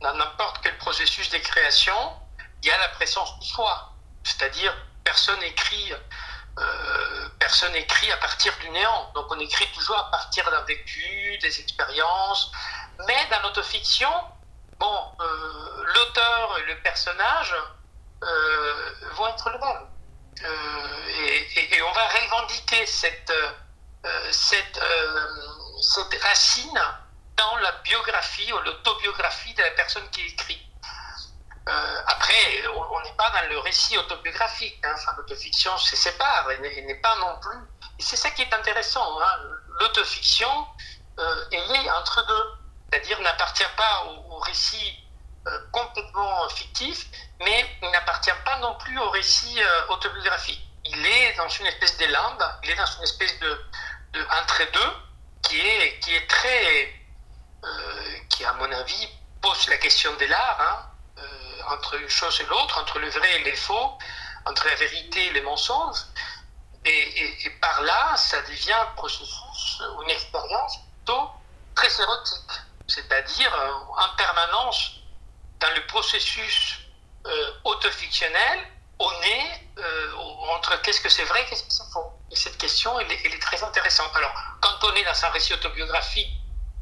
[0.00, 2.16] Dans n'importe quel processus de création,
[2.62, 3.92] il y a la présence de soi,
[4.24, 4.74] c'est-à-dire
[6.58, 9.10] euh, personne écrit à partir du néant.
[9.14, 12.50] Donc on écrit toujours à partir d'un vécu, des expériences.
[13.06, 14.12] Mais dans l'autofiction,
[14.78, 17.54] bon, euh, l'auteur et le personnage
[18.22, 19.86] euh, vont être le même.
[21.72, 23.32] Et, on va revendiquer cette,
[24.30, 24.80] cette,
[25.82, 26.80] cette racine
[27.36, 30.69] dans la biographie ou l'autobiographie de la personne qui écrit.
[31.68, 34.80] Euh, après, on n'est pas dans le récit autobiographique.
[34.84, 34.92] Hein.
[34.94, 37.58] Enfin, l'autofiction se sépare et n'est pas non plus.
[37.98, 39.20] C'est ça qui est intéressant.
[39.20, 39.38] Hein.
[39.80, 40.66] L'autofiction
[41.18, 42.44] euh, est liée entre deux,
[42.90, 44.98] c'est-à-dire n'appartient pas au, récit
[45.46, 47.06] euh, complètement fictif,
[47.40, 50.60] mais il n'appartient pas non plus au récit autobiographique.
[50.86, 53.64] Il est dans une espèce d'élan, il est dans une espèce de,
[54.12, 54.92] de entre-deux
[55.42, 56.94] qui est, qui est très,
[58.30, 59.08] qui à mon avis
[59.42, 60.58] pose la question de l'art.
[60.58, 60.89] Hein
[61.70, 63.98] entre une chose et l'autre, entre le vrai et le faux,
[64.46, 65.98] entre la vérité et les mensonges.
[66.84, 71.30] Et, par là, ça devient un processus, une expérience plutôt
[71.74, 72.50] très érotique.
[72.88, 74.92] C'est-à-dire, euh, en permanence,
[75.60, 76.78] dans le processus
[77.26, 78.66] euh, autofictionnel,
[78.98, 80.16] on est euh,
[80.54, 82.12] entre qu'est-ce que c'est vrai, qu'est-ce que c'est faux.
[82.30, 84.10] Et cette question, elle est, elle est, très intéressante.
[84.14, 86.30] Alors, quand on est dans un récit autobiographique,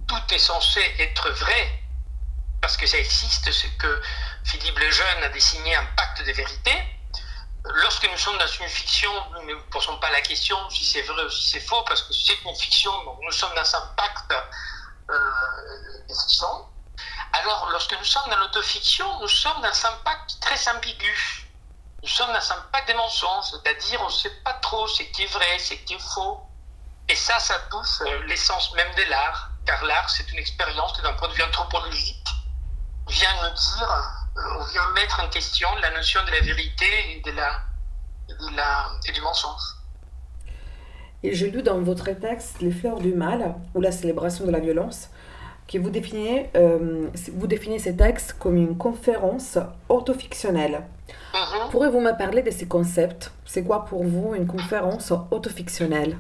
[0.07, 1.83] tout est censé être vrai,
[2.61, 4.01] parce que ça existe, c'est que
[4.49, 6.73] Philippe Lejeune a dessiné un pacte de vérité.
[7.65, 11.23] Lorsque nous sommes dans une fiction, nous ne posons pas la question si c'est vrai
[11.23, 14.33] ou si c'est faux, parce que c'est une fiction, donc nous sommes dans un pacte
[15.11, 15.19] euh,
[16.09, 16.15] de.
[17.35, 21.47] Alors, lorsque nous sommes dans l'autofiction, nous sommes dans un pacte très ambigu.
[22.03, 25.25] Nous sommes dans un pacte des mensonges, c'est-à-dire on ne sait pas trop ce qui
[25.25, 26.41] est vrai, ce qui est faux.
[27.07, 31.13] Et ça, ça touche euh, l'essence même de l'art, car l'art, c'est une expérience d'un
[31.13, 32.29] point de vue anthropologique,
[33.09, 34.19] vient nous dire
[34.59, 37.61] on vient mettre en question la notion de la vérité et, de la,
[38.55, 39.77] la, et du mensonge.
[41.23, 44.61] Et j'ai lu dans votre texte Les fleurs du mal ou la célébration de la
[44.61, 45.11] violence
[45.69, 50.83] que vous définissez, euh, vous définissez ces textes comme une conférence autofictionnelle.
[51.35, 53.31] Mm Pourrez-vous me parler de ces concepts?
[53.45, 56.17] C'est quoi pour vous une conférence autofictionnelle?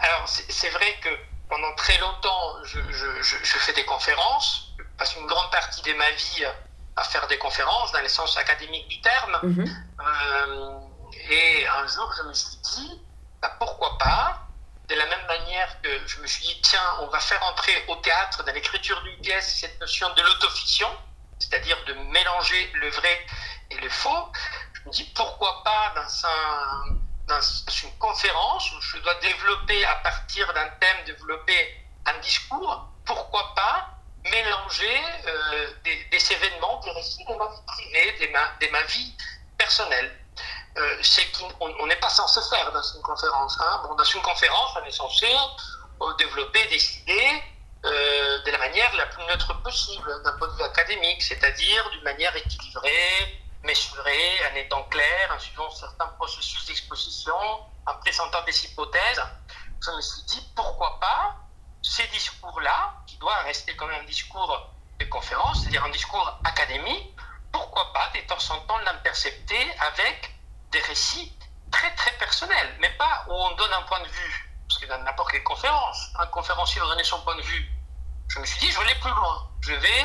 [0.00, 1.08] Alors, c'est vrai que
[1.48, 5.92] pendant très longtemps, je, je, je, fais des conférences, je passe une grande partie de
[5.94, 6.44] ma vie
[6.96, 9.38] à faire des conférences dans le sens académique du terme.
[9.42, 9.86] Mhm.
[10.00, 10.78] Euh,
[11.28, 13.00] et un jour, je me suis dit,
[13.40, 14.48] bah, pourquoi pas
[14.88, 17.96] De la même manière que je me suis dit, tiens, on va faire entrer au
[17.96, 20.88] théâtre, dans l'écriture d'une pièce, cette notion de l'autofiction,
[21.38, 23.26] c'est-à-dire de mélanger le vrai
[23.70, 24.32] et le faux.
[24.72, 26.96] Je me dis, pourquoi pas dans, un,
[27.28, 33.54] dans une conférence où je dois développer à partir d'un thème, développer un discours, pourquoi
[33.54, 38.82] pas mélanger euh, des, événements, des récits de ma vie privée, de ma, de ma
[38.82, 39.14] vie
[39.56, 40.16] personnelle.
[40.76, 43.58] Euh, c'est qu'on n'est pas censé faire dans une conférence.
[43.60, 43.82] Hein.
[43.84, 45.26] Bon, dans une conférence, on est censé
[46.02, 47.42] euh, développer des idées
[47.82, 52.36] de la manière la plus neutre possible, d'un point de vue académique, c'est-à-dire d'une manière
[52.36, 57.34] équilibrée, mesurée, en étant clair, en suivant certains processus d'exposition,
[57.86, 59.22] en présentant des hypothèses.
[59.82, 61.36] Je me suis dit, pourquoi pas
[61.82, 67.14] ces discours-là, doivent rester quand même un discours de conférence, c'est-à-dire un discours académique,
[67.52, 70.34] pourquoi pas, de temps en temps, l'intercepter avec
[70.72, 71.32] des récits
[71.70, 74.98] très très personnels, mais pas où on donne un point de vue, parce que dans
[75.02, 77.70] n'importe quelle conférence, un conférencier va donner son point de vue.
[78.28, 79.50] Je me suis dit, je vais aller plus loin.
[79.60, 80.02] Je vais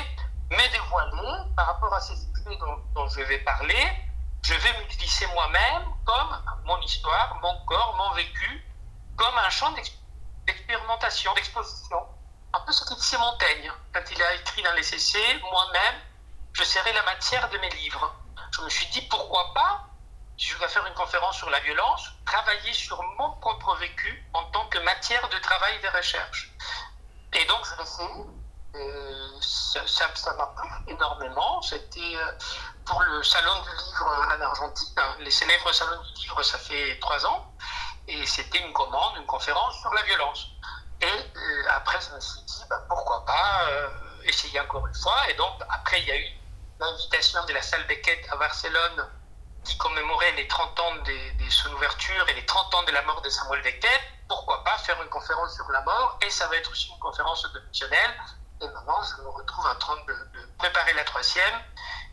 [0.49, 2.57] me dévoiler par rapport à ces sujets
[2.93, 3.87] dont je vais parler.
[4.43, 8.65] Je vais m'utiliser moi-même comme mon histoire, mon corps, mon vécu,
[9.15, 9.73] comme un champ
[10.45, 11.97] d'expérimentation, d'exposition.
[12.55, 15.95] Un peu ce que disait Montaigne quand il a écrit dans les essais, moi-même,
[16.53, 18.15] je serai la matière de mes livres.
[18.51, 19.83] Je me suis dit, pourquoi pas
[20.37, 24.43] si je dois faire une conférence sur la violence, travailler sur mon propre vécu en
[24.51, 26.51] tant que matière de travail de recherche.
[27.33, 28.15] Et donc, je l'ai fait.
[30.15, 31.61] Ça m'a plu énormément.
[31.61, 32.31] C'était euh,
[32.85, 36.99] pour le Salon du Livre en Argentine, hein, les célèbres Salons du Livre, ça fait
[36.99, 37.53] trois ans.
[38.07, 40.47] Et c'était une commande, une conférence sur la violence.
[41.05, 43.87] Et euh, après, je me suis dit, bah, pourquoi pas euh,
[44.23, 45.29] essayer encore une fois.
[45.29, 46.27] Et donc, après, il y a eu
[46.79, 49.09] l'invitation de la salle Beckett à Barcelone
[49.63, 53.21] qui commémorait les 30 ans de, son ouverture et les 30 ans de la mort
[53.21, 56.19] de Samuel Beckett, pourquoi pas faire une conférence sur la mort?
[56.25, 58.11] Et ça va être aussi une conférence optionnelle.
[58.61, 60.15] Et maintenant, je me retrouve en train de,
[60.57, 61.61] préparer la troisième,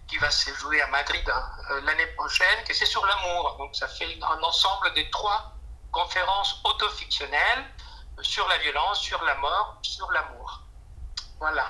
[0.08, 3.56] qui va se jouer à Madrid hein, l'année prochaine, que c'est sur l'amour.
[3.58, 5.52] Donc ça fait un ensemble de trois
[5.90, 7.64] conférences autofictionnelles
[8.20, 10.62] sur la violence, sur la mort, sur l'amour.
[11.40, 11.64] Voilà.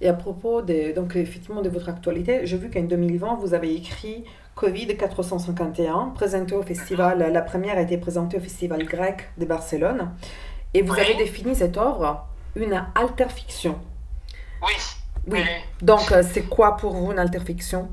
[0.00, 3.74] Et à propos de, donc, effectivement de votre actualité, j'ai vu qu'en 2020, vous avez
[3.74, 4.24] écrit
[4.54, 10.14] Covid 451, présenté au festival, la première a été présentée au festival grec de Barcelone,
[10.74, 11.00] et vous Oui.
[11.00, 13.80] avez défini cette œuvre une alterfiction.
[14.62, 14.74] Oui.
[15.26, 15.44] Oui.
[15.82, 17.90] Donc, euh, c'est quoi pour vous une alterfiction?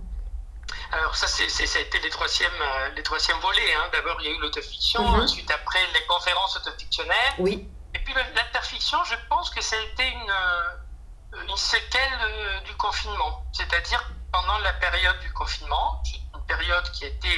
[0.92, 3.74] Alors ça, c'est, ça a été les troisièmes, euh, les troisièmes volets.
[3.78, 3.90] Hein.
[3.92, 5.22] D'abord, il y a eu l'autofiction, Mhm.
[5.22, 7.34] ensuite après les conférences autofictionnelles.
[7.40, 7.68] Oui.
[8.06, 13.44] Puis l'interfiction, je pense que ça a été une, euh, séquelle euh, du confinement.
[13.52, 16.04] C'est-à-dire pendant la période du confinement,
[16.36, 17.30] une période qui a été,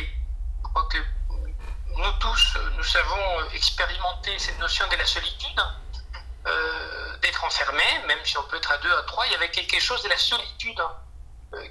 [0.57, 0.97] je crois que
[1.95, 5.61] nous tous, euh, nous savons euh, expérimenter cette notion de la solitude,
[7.21, 9.81] d'être enfermé, même si on peut être à deux, à trois, il y avait quelque
[9.81, 10.81] chose de la solitude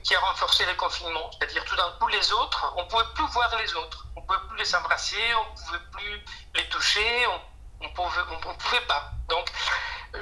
[0.03, 1.31] qui a renforcé le confinement.
[1.33, 4.27] C'est-à-dire tout d'un coup, les autres, on ne pouvait plus voir les autres, on ne
[4.27, 6.25] pouvait plus les embrasser, on ne pouvait plus
[6.57, 7.27] les toucher,
[7.95, 9.11] pouvait, on, on pouvait pas.
[9.29, 9.51] Donc,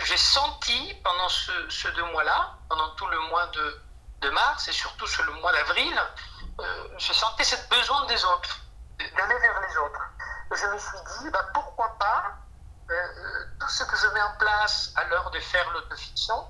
[0.00, 3.80] j'ai senti pendant ce, deux mois-là, pendant tout le mois de,
[4.32, 5.94] mars et surtout sur le mois d'avril,
[6.58, 8.58] euh, j'ai senti ce besoin des autres,
[8.98, 10.00] d'aller vers les autres.
[10.50, 12.32] Je me suis dit, bah, pourquoi pas
[12.90, 16.42] euh, tout ce que je mets en place à l'heure de faire l'autofiction,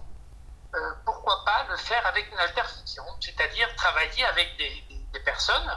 [0.72, 5.72] euh, pourquoi pas le faire avec une alterfiction, c'est-à-dire travailler avec des, personnes,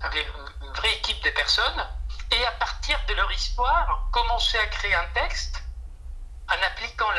[0.00, 0.26] avec
[0.62, 1.86] une vraie équipe de personnes,
[2.34, 5.62] et à partir de leur histoire, commencer à créer un texte
[6.48, 7.10] en appliquant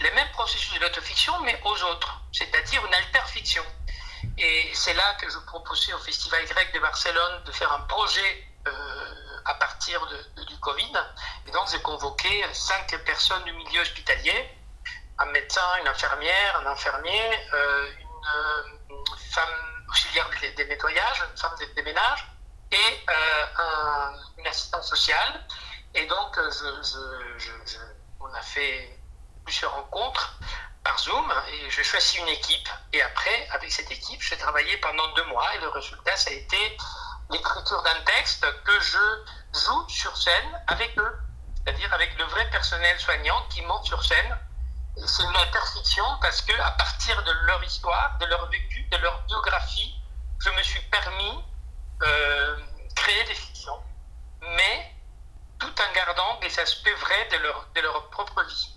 [0.00, 3.62] les mêmes processus de l'autofiction, mais aux autres, c'est-à-dire une alterfiction.
[4.38, 8.48] Et c'est là que je proposais au Festival grec de Barcelone de faire un projet
[8.66, 10.00] euh, à partir
[10.48, 10.92] du Covid.
[11.46, 14.50] Et donc j'ai convoqué cinq personnes du milieu hospitalier,
[15.18, 17.90] un médecin, une infirmière, un infirmier, euh,
[18.88, 22.26] une, femme auxiliaire des, des nettoyages, une femme des ménages,
[22.74, 25.46] et euh, un, une assistante sociale.
[25.94, 27.78] Et donc je, je, je,
[28.20, 28.98] on a fait
[29.44, 30.38] plusieurs rencontres
[30.82, 32.68] par Zoom et j'ai choisi une équipe.
[32.92, 36.34] Et après, avec cette équipe, j'ai travaillé pendant deux mois et le résultat, ça a
[36.34, 36.76] été
[37.30, 38.98] l'écriture d'un texte que je
[39.54, 41.18] joue sur scène avec eux,
[41.56, 44.38] c'est-à-dire avec le vrai personnel soignant qui monte sur scène.
[45.06, 49.22] C'est une interfiction parce que à partir de leur histoire, de leur vécu, de leur
[49.22, 49.94] biographie,
[50.38, 51.44] je me suis permis
[52.02, 52.56] euh,
[52.94, 53.78] créer des fictions,
[54.42, 54.92] mais
[55.58, 58.74] tout en gardant des aspects vrais de leur, de leur propre vie.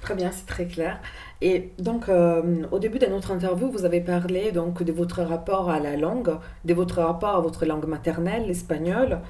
[0.00, 1.00] Très bien, c'est très clair.
[1.42, 5.70] Et donc, euh, au début de notre interview, vous avez parlé donc de votre rapport
[5.70, 9.20] à la langue, de votre rapport à votre langue maternelle, l'espagnol.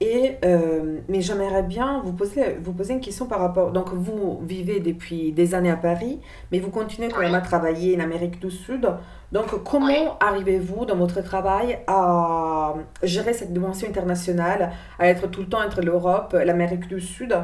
[0.00, 3.70] Et, euh, mais j'aimerais bien vous poser, vous poser une question par rapport.
[3.70, 7.96] Donc, vous vivez depuis des années à Paris, mais vous continuez quand même à travailler
[7.96, 8.88] en Amérique du Sud.
[9.32, 15.48] Donc, comment arrivez-vous dans votre travail à gérer cette dimension internationale, à être tout le
[15.48, 17.34] temps entre l'Europe, l'Amérique du Sud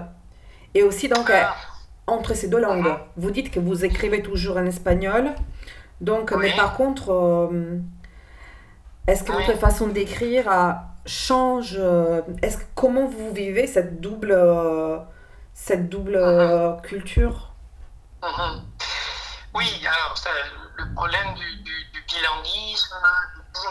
[0.75, 1.55] Et aussi, donc, Ah.
[2.07, 2.93] entre ces deux langues?
[3.17, 5.31] Vous dites que vous écrivez toujours en espagnol.
[6.03, 7.79] Donc, mais par contre, euh,
[9.07, 9.45] est-ce que Oui.
[9.47, 10.77] votre façon d'écrire
[11.07, 14.99] change euh, Est-ce comment vous vivez cette double, euh,
[15.55, 17.55] cette double euh, culture?
[19.55, 20.29] Oui, alors ça,
[20.79, 22.97] le problème du, du- du bilinguisme,
[23.55, 23.69] du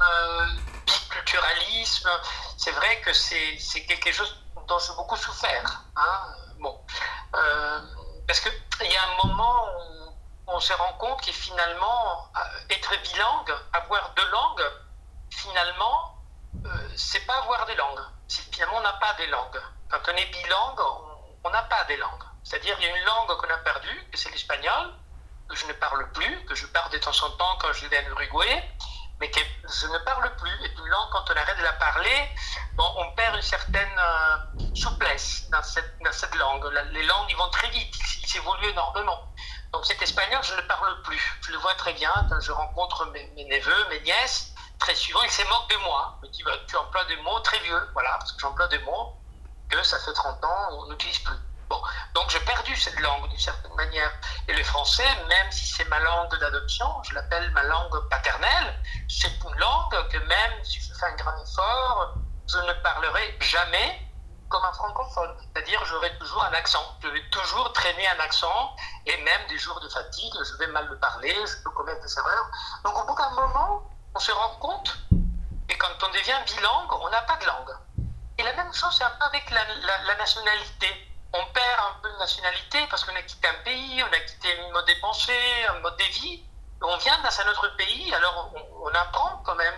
[0.00, 0.46] euh,
[0.86, 2.10] biculturalisme,
[2.56, 4.34] c'est vrai que c'est quelque chose
[4.66, 5.82] dont j'ai beaucoup souffert.
[5.96, 6.34] hein.
[6.58, 6.78] Bon,
[7.34, 7.80] Euh,
[8.26, 10.12] parce qu'il y a un moment où
[10.48, 14.64] on se rend compte que finalement, euh, être bilingue, avoir deux langues,
[15.30, 16.16] finalement,
[16.66, 18.00] euh, c'est pas avoir des langues.
[18.50, 19.60] Finalement, on n'a pas des langues.
[19.90, 20.80] Quand on est bilingue,
[21.44, 22.24] on- n'a pas des langues.
[22.44, 24.94] C'est-à-dire, il y a une langue qu'on a perdue, c'est l'espagnol,
[25.54, 28.10] je ne parle plus, que je parle de temps en temps quand je vais en
[28.10, 28.64] Uruguay,
[29.20, 29.40] mais que
[29.80, 30.50] je ne parle plus.
[30.64, 32.28] Et une langue, quand on arrête de la parler,
[32.74, 34.36] bon, on perd une certaine euh,
[34.74, 36.64] souplesse dans cette, langue.
[36.72, 39.28] La- les langues, ils vont très vite, ils, ils évoluent énormément.
[39.72, 41.38] Donc cet espagnol, je ne le parle plus.
[41.42, 44.52] Je le vois très bien je rencontre mes, neveux, mes nièces.
[44.78, 46.18] Très souvent, ils se moquent de moi.
[46.22, 47.88] Ils me disent, tu emploies des mots très vieux.
[47.92, 49.16] Voilà, parce que j'emploie des mots
[49.68, 51.36] que ça fait 30 ans, on n'utilise plus.
[51.70, 51.80] Bon,
[52.14, 54.12] donc j'ai perdu cette langue d'une certaine manière.
[54.48, 58.74] Et le français, même si c'est ma langue d'adoption, je l'appelle ma langue paternelle,
[59.08, 62.14] c'est une langue que même si je fais un grand effort,
[62.48, 64.10] je ne parlerai jamais
[64.48, 65.34] comme un francophone.
[65.40, 66.84] C'est-à-dire, j'aurai toujours un accent.
[67.02, 70.86] Je vais toujours traîner un accent, et même des jours de fatigue, je vais mal
[70.88, 72.50] le parler, je peux commettre des erreurs.
[72.84, 74.98] Donc, au bout d'un moment, on se rend compte,
[75.68, 77.76] et quand on devient bilingue, on n'a pas de langue.
[78.38, 80.88] Et la même chose, c'est un peu avec la, nationalité.
[81.32, 84.48] On perd un peu de nationalité parce qu'on a quitté un pays, on a quitté
[84.60, 86.42] un mode de pensée, un mode de vie.
[86.82, 88.52] On vient dans un autre pays, alors
[88.82, 89.74] on, apprend quand même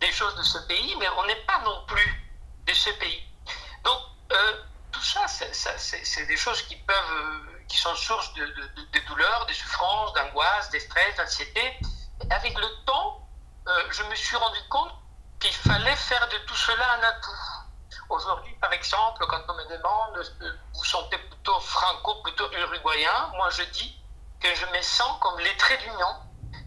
[0.00, 2.24] des choses de ce pays, mais on n'est pas non plus
[2.66, 3.22] de ce pays.
[3.84, 4.00] Donc,
[4.32, 9.52] euh, tout ça, c'est- des choses qui peuvent, euh, qui sont source de, douleurs, de
[9.52, 11.78] souffrances, d'angoisse, de stress, d'anxiété.
[12.30, 13.28] Avec le temps,
[13.68, 14.92] euh, je me suis rendu compte
[15.38, 17.45] qu'il fallait faire de tout cela un atout.
[18.08, 23.50] Aujourd'hui, par exemple, quand on me demande euh, vous sentez plutôt franco, plutôt uruguayen, moi
[23.50, 24.00] je dis
[24.40, 26.16] que je me sens comme les traits d'union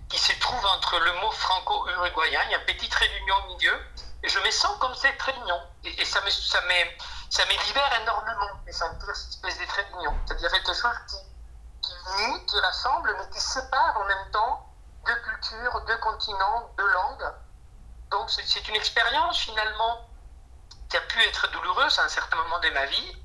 [0.10, 3.56] qui se trouvent entre le mot franco-uruguayen, il y a un petit trait d'union au
[3.56, 3.80] milieu,
[4.24, 5.62] et je me sens comme ces traits d'union.
[5.84, 9.88] Et, ça, me, ça, me, ça me libère énormément, me fait cette espèce de traits
[9.94, 10.14] d'union.
[10.26, 11.18] C'est-à-dire quelque chose qui,
[11.84, 14.66] qui unit, qui rassemble, mais qui sépare en même temps
[15.06, 17.32] deux cultures, deux continents, deux langues.
[18.10, 20.09] Donc c'est une expérience finalement
[20.90, 23.16] qui a pu être douloureuse à un certain moment de ma vie,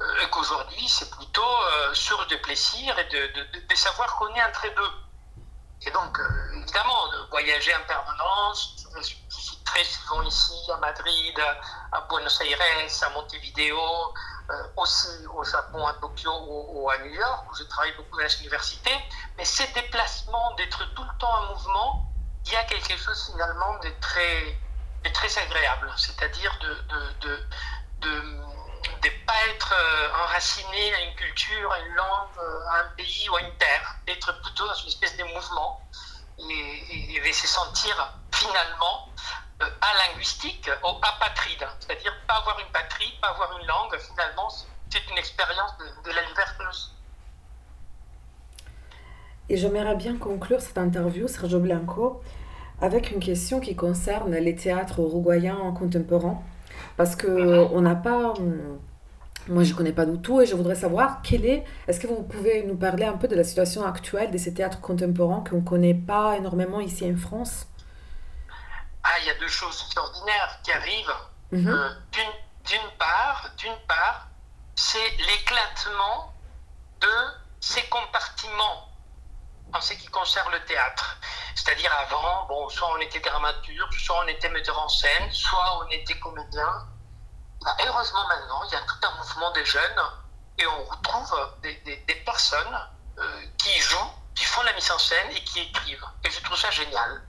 [0.00, 4.34] euh, et qu'aujourd'hui c'est plutôt euh, source de plaisir et de, de- de- savoir qu'on
[4.34, 4.90] est entre deux.
[5.86, 11.38] Et donc, euh, évidemment, de voyager en permanence, je suis très souvent ici à Madrid,
[11.92, 12.58] à Buenos Aires,
[13.02, 14.14] à Montevideo,
[14.76, 18.22] aussi au Japon, à Tokyo ou, ou à New York, où je travaille beaucoup dans
[18.24, 18.96] les universités.
[19.36, 22.06] Mais ces déplacements, d'être tout le temps en mouvement,
[22.46, 24.58] il y a quelque chose finalement de très,
[25.04, 25.92] de très agréable.
[25.96, 27.46] C'est-à-dire de ne de,
[28.00, 28.12] de,
[29.02, 33.28] de, pas être euh, enraciné à une culture, à une langue, euh, à un pays
[33.28, 33.96] ou à une terre.
[34.06, 35.80] D'être plutôt dans une espèce de mouvement
[36.38, 37.94] et, et de se sentir
[38.32, 39.08] finalement
[39.62, 41.66] euh, alinguistique ou apatride.
[41.80, 43.96] C'est-à-dire pas avoir une patrie, pas avoir une langue.
[43.98, 44.48] Finalement,
[44.90, 46.90] c'est une expérience de, de la liberté aussi.
[49.48, 52.22] Et j'aimerais bien conclure cette interview, Sergio Blanco,
[52.84, 56.42] avec une question qui concerne les théâtres uruguayens contemporains.
[56.98, 58.34] Parce que on n'a pas.
[59.48, 61.64] Moi, je ne connais pas du tout et je voudrais savoir quel est.
[61.88, 64.80] Est-ce que vous pouvez nous parler un peu de la situation actuelle de ces théâtres
[64.80, 67.66] contemporains qu'on ne connaît pas énormément ici en France?
[69.02, 71.16] Ah, il y a deux choses extraordinaires qui arrivent.
[71.52, 71.68] Mhm.
[71.68, 72.34] Euh, d'une,
[72.70, 74.28] d'une part, d'une part,
[74.74, 76.32] c'est l'éclatement
[77.00, 77.14] de
[77.60, 78.88] ces compartiments
[79.74, 81.18] en ce qui concerne le théâtre.
[81.54, 85.88] C'est-à-dire avant, bon, soit on était dramaturge, soit on était metteur en scène, soit on
[85.90, 86.86] était comédien.
[87.62, 90.02] Bah, heureusement maintenant, il y a tout un mouvement des jeunes
[90.58, 95.42] et on retrouve des, personnes euh, qui jouent, qui font la mise en scène et
[95.44, 96.06] qui écrivent.
[96.24, 97.22] Et je trouve ça génial.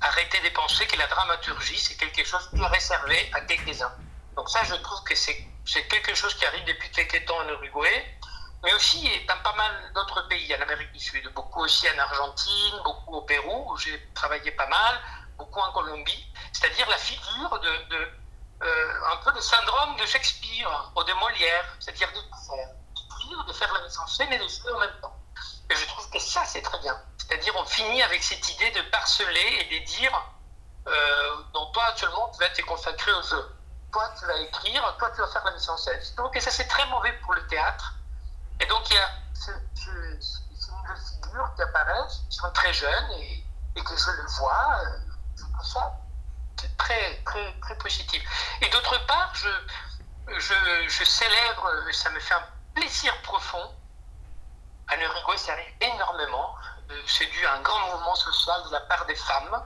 [0.00, 3.92] Arrêtez de penser que la dramaturgie, c'est quelque chose de réservé à quelques-uns.
[4.36, 5.46] Donc ça, je trouve que c'est
[5.88, 8.18] quelque chose qui arrive depuis quelques temps en Uruguay.
[8.62, 12.80] Mais aussi dans pas mal d'autres pays, en Amérique du Sud, beaucoup aussi en Argentine,
[12.84, 15.00] beaucoup au Pérou, où j'ai travaillé pas mal,
[15.36, 18.08] beaucoup en Colombie, c'est-à-dire la figure de, de
[18.64, 23.80] un peu le syndrome de Shakespeare ou de Molière, c'est-à-dire de faire, de faire la
[23.80, 25.16] mise en scène et de jouer en même temps.
[25.70, 26.96] Et je trouve que ça, c'est très bien.
[27.18, 30.12] C'est-à-dire, on finit avec cette idée de parceler et de dire,
[30.86, 33.56] euh, donc toi, actuellement, tu vas te consacrer au jeu.
[33.92, 36.00] Toi, tu vas écrire, toi, tu vas faire la mise en scène.
[36.02, 37.94] Je trouve que ça, c'est très mauvais pour le théâtre.
[38.60, 39.52] Et donc, il y a ces,
[40.70, 43.44] nouvelles figures qui apparaissent, qui sont très jeunes et,
[43.82, 44.80] que je le vois.
[44.84, 44.98] Euh,
[45.36, 45.92] je trouve ça
[46.78, 48.22] très, très, très positif.
[48.60, 49.48] Et d'autre part, je,
[50.38, 53.74] je, célèbre, ça me fait un plaisir profond
[54.88, 56.54] à Uruguay, ça arrive énormément.
[56.90, 59.62] Euh, c'est dû à un grand mouvement social de la part des femmes.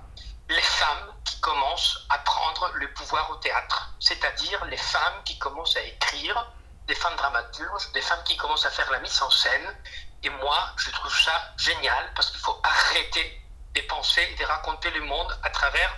[0.48, 5.76] Les femmes qui commencent à prendre le pouvoir au théâtre, c'est-à-dire les femmes qui commencent
[5.76, 6.52] à écrire,
[6.86, 9.76] des femmes dramaturges, des femmes qui commencent à faire la mise en scène.
[10.22, 13.42] Et moi, je trouve ça génial parce qu'il faut arrêter
[13.74, 15.94] de penser et de raconter le monde à travers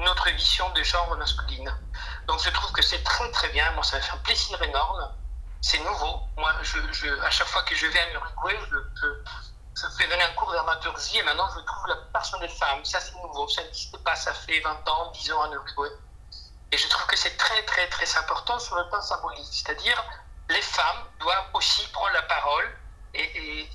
[0.00, 1.72] notre vision de genre masculine.
[2.26, 3.70] Donc je trouve que c'est très très bien.
[3.72, 5.16] Moi, ça me fait un plaisir énorme
[5.66, 6.20] c'est nouveau.
[6.36, 6.52] Moi,
[7.22, 11.18] à chaque fois que je vais à Uruguay, je, je, fais donner un cours d'amateurgie
[11.18, 12.84] et maintenant je trouve la personne des femmes.
[12.84, 13.48] Ça, c'est nouveau.
[13.48, 14.14] Ça n'existe pas.
[14.14, 15.90] Ça fait 20 ans, 10 ans à Uruguay.
[16.72, 19.46] Et je trouve que c'est très, très, très important sur le plan symbolique.
[19.50, 20.02] C'est-à-dire,
[20.50, 22.64] les femmes doivent aussi prendre la parole
[23.14, 23.22] et,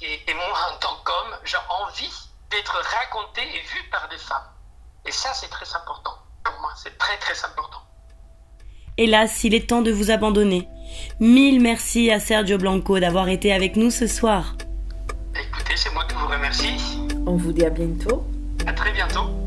[0.01, 2.11] et, et, moi, en tant qu'homme, j'ai envie
[2.51, 4.47] d'être raconté et vu par des femmes.
[5.05, 6.13] Et ça, c'est très important
[6.43, 6.71] pour moi.
[6.75, 7.81] C'est très, très important.
[8.97, 10.67] Hélas, il est temps de vous abandonner.
[11.19, 14.53] Mille merci à Sergio Blanco d'avoir été avec nous ce soir.
[15.33, 16.77] Écoutez, c'est moi qui vous remercie.
[17.25, 18.23] On vous dit à bientôt.
[18.67, 19.40] À très bientôt.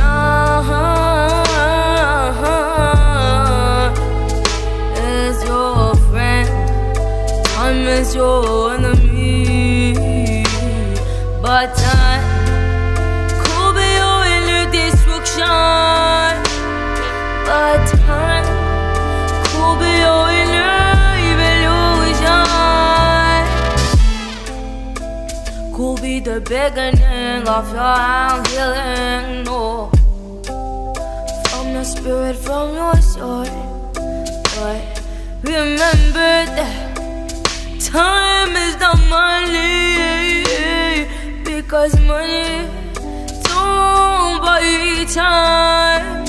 [0.00, 0.88] Uh-huh.
[8.14, 9.94] your your.
[11.42, 11.74] But
[17.86, 18.46] time
[19.44, 20.88] could be your illusion.
[25.74, 27.07] Could be the beginning
[27.46, 29.44] of your healing.
[29.44, 29.90] No,
[31.48, 33.44] from the spirit from your soul.
[34.54, 35.02] But
[35.42, 36.96] remember that
[37.80, 41.04] time is the money
[41.44, 42.66] because money
[43.44, 46.26] don't buy time.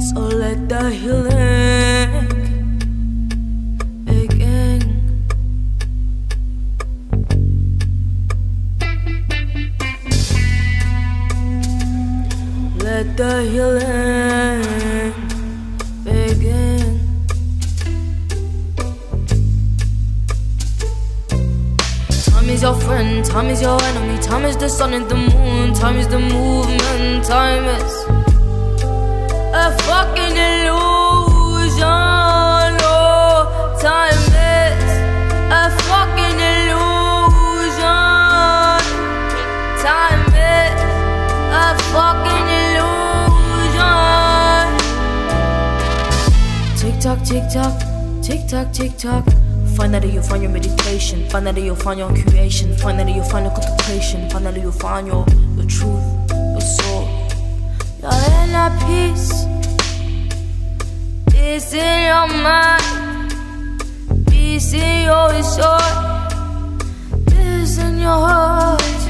[0.00, 2.31] So let the healing.
[13.16, 15.12] The healing
[16.04, 17.00] begin.
[22.24, 25.74] Time is your friend, time is your enemy, time is the sun and the moon,
[25.74, 28.04] time is the movement, time is
[29.54, 31.82] a fucking illusion.
[32.84, 34.22] Oh, time
[34.56, 34.84] is
[35.52, 37.82] a fucking illusion.
[39.82, 40.80] Time is
[41.52, 42.51] a fucking
[47.02, 47.82] tock, tick tock,
[48.22, 49.24] tick tock, tick tock.
[49.76, 51.28] Finally, you'll find your meditation.
[51.30, 52.76] Finally, you'll find your creation.
[52.76, 54.30] Finally, you'll find your contemplation.
[54.30, 55.26] Finally, you'll find your,
[55.56, 57.08] your truth, your soul,
[58.00, 59.32] your inner peace.
[61.28, 63.84] Peace in your mind,
[64.28, 65.80] peace in your soul,
[67.26, 69.01] peace in your heart.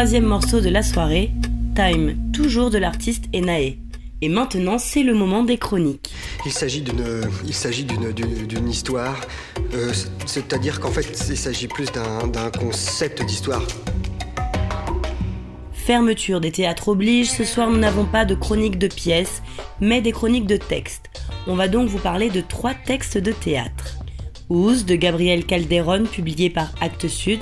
[0.00, 1.30] Troisième morceau de la soirée,
[1.76, 3.76] Time, toujours de l'artiste Enae.
[4.22, 6.14] Et maintenant, c'est le moment des chroniques.
[6.46, 7.04] Il s'agit d'une,
[7.46, 9.20] il s'agit d'une, d'une, histoire,
[9.74, 9.92] euh,
[10.24, 13.60] c'est-à-dire qu'en fait, il s'agit plus d'un, concept d'histoire.
[15.74, 19.42] Fermeture des théâtres oblige, ce soir nous n'avons pas de chroniques de pièces,
[19.82, 21.10] mais des chroniques de textes.
[21.46, 23.98] On va donc vous parler de trois textes de théâtre.
[24.48, 27.40] Ouz de Gabriel Calderon, publié par Actes Sud,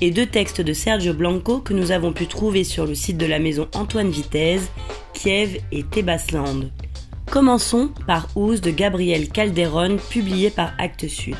[0.00, 3.26] et deux textes de Sergio Blanco que nous avons pu trouver sur le site de
[3.26, 4.70] la maison Antoine Vitesse,
[5.12, 6.70] Kiev et Tebasland.
[7.30, 11.36] Commençons par Ouse de Gabriel Calderon, publié par Actes Sud.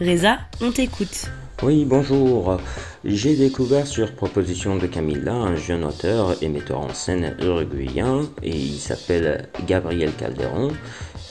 [0.00, 1.30] Reza, on t'écoute.
[1.62, 2.58] Oui, bonjour.
[3.04, 8.54] J'ai découvert sur proposition de Camilla un jeune auteur et metteur en scène uruguayen et
[8.54, 10.72] il s'appelle Gabriel Calderon.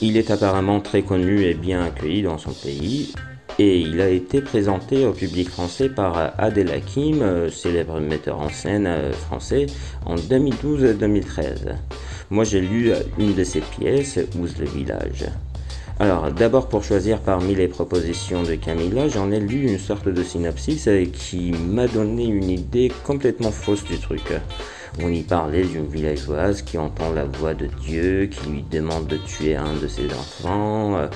[0.00, 3.12] Il est apparemment très connu et bien accueilli dans son pays
[3.58, 8.88] et il a été présenté au public français par Adèle Hakim, célèbre metteur en scène
[9.12, 9.66] français,
[10.04, 11.76] en 2012-2013.
[12.30, 15.26] Moi j'ai lu une de ses pièces, Ouse le village.
[15.98, 20.22] Alors, d'abord pour choisir parmi les propositions de Camilla, j'en ai lu une sorte de
[20.22, 24.34] synopsis qui m'a donné une idée complètement fausse du truc.
[25.02, 29.16] On y parlait d'une villageoise qui entend la voix de Dieu, qui lui demande de
[29.16, 31.08] tuer un de ses enfants.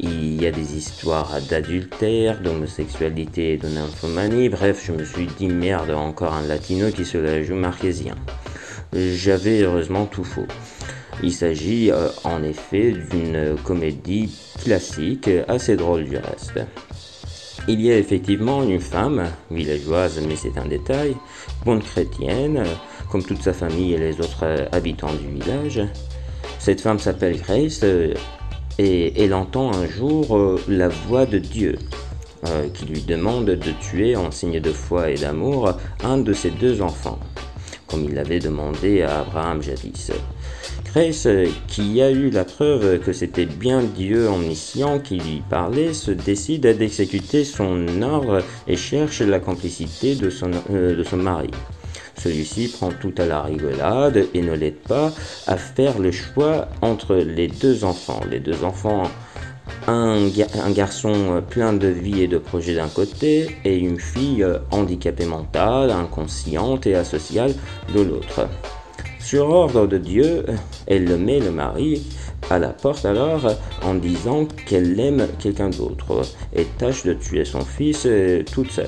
[0.00, 4.48] Il y a des histoires d'adultère, d'homosexualité et de nymphomanie.
[4.48, 8.14] Bref, je me suis dit merde, encore un latino qui se la joue marquésien.
[8.92, 10.46] J'avais heureusement tout faux.
[11.22, 14.32] Il s'agit euh, en effet d'une comédie
[14.62, 16.60] classique, assez drôle du reste.
[17.66, 21.16] Il y a effectivement une femme, villageoise mais c'est un détail,
[21.64, 22.62] bonne chrétienne,
[23.10, 25.82] comme toute sa famille et les autres habitants du village.
[26.60, 28.14] Cette femme s'appelle Grace euh,
[28.78, 31.76] et elle entend un jour euh, la voix de Dieu
[32.72, 35.72] qui lui demande de tuer en signe de foi et d'amour
[36.04, 37.18] un de ses deux enfants,
[37.88, 40.12] comme il l'avait demandé à Abraham jadis.
[40.94, 41.28] Grace,
[41.66, 46.62] qui a eu la preuve que c'était bien Dieu omniscient qui lui parlait, se décide
[46.62, 51.50] d'exécuter son ordre et cherche la complicité de son, euh, de son mari.
[52.18, 55.12] Celui-ci prend tout à la rigolade et ne l'aide pas
[55.46, 58.20] à faire le choix entre les deux enfants.
[58.30, 59.04] Les deux enfants,
[59.86, 60.28] un,
[60.70, 66.86] garçon plein de vie et de projets d'un côté et une fille handicapée mentale, inconsciente
[66.86, 67.54] et asociale
[67.94, 68.48] de l'autre.
[69.20, 70.44] Sur ordre de Dieu,
[70.86, 72.02] elle le met, le mari,
[72.50, 73.46] à la porte alors
[73.82, 76.22] en disant qu'elle aime quelqu'un d'autre
[76.54, 78.86] et tâche de tuer son fils euh, toute seule.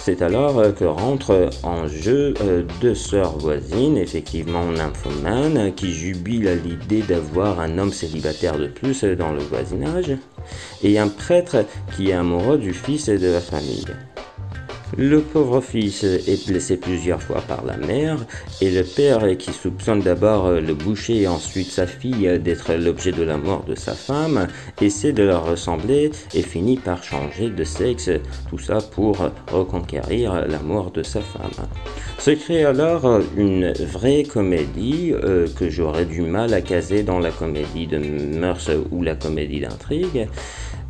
[0.00, 6.54] C'est alors que rentrent en jeu euh, deux sœurs voisines, effectivement nymphomanes, qui jubilent à
[6.54, 10.16] l'idée d'avoir un homme célibataire de plus dans le voisinage,
[10.82, 13.84] et un prêtre qui est amoureux du fils et de la famille.
[15.00, 18.18] Le pauvre fils est blessé plusieurs fois par la mère
[18.60, 23.22] et le père qui soupçonne d'abord le boucher et ensuite sa fille d'être l'objet de
[23.22, 24.48] la mort de sa femme
[24.80, 28.10] essaie de leur ressembler et finit par changer de sexe,
[28.50, 29.18] tout ça pour
[29.52, 31.68] reconquérir la mort de sa femme.
[32.18, 37.30] Se crée alors une vraie comédie euh, que j'aurais du mal à caser dans la
[37.30, 40.26] comédie de mœurs ou la comédie d'intrigue.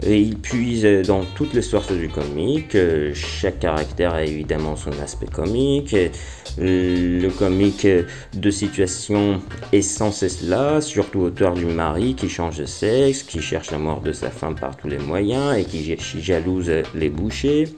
[0.03, 2.76] Et il puise dans toutes les sortes du comique.
[3.14, 5.94] Chaque caractère a évidemment son aspect comique.
[6.57, 7.86] Le comique
[8.34, 9.40] de situation
[9.72, 13.78] est sans cesse là, surtout autour du mari qui change de sexe, qui cherche la
[13.78, 17.68] mort de sa femme par tous les moyens et qui jalouse les bouchers.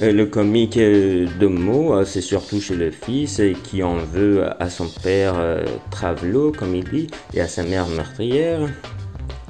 [0.00, 5.34] Le comique de mots, c'est surtout chez le fils qui en veut à son père
[5.90, 8.68] Travelo, comme il dit, et à sa mère meurtrière.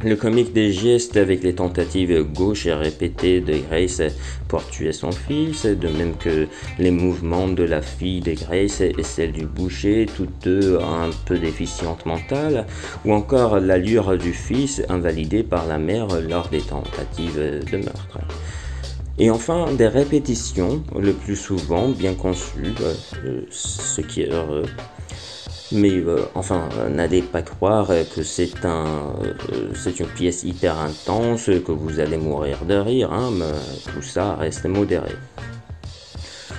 [0.04, 4.02] Le comique des gestes avec les tentatives gauches et répétées de Grace
[4.48, 6.48] pour tuer son fils, de même que
[6.80, 11.38] les mouvements de la fille de Grace et celle du boucher, toutes deux un peu
[11.38, 12.66] déficientes mentales,
[13.04, 18.18] ou encore l'allure du fils invalidé par la mère lors des tentatives de meurtre.
[19.18, 22.74] Et enfin, des répétitions, le plus souvent bien conçues,
[23.24, 24.64] euh, ce qui est heureux.
[25.72, 31.46] Mais euh, enfin, n'allez pas croire que c'est un, euh, c'est une pièce hyper intense,
[31.46, 35.12] que vous allez mourir de rire, hein, mais tout ça reste modéré.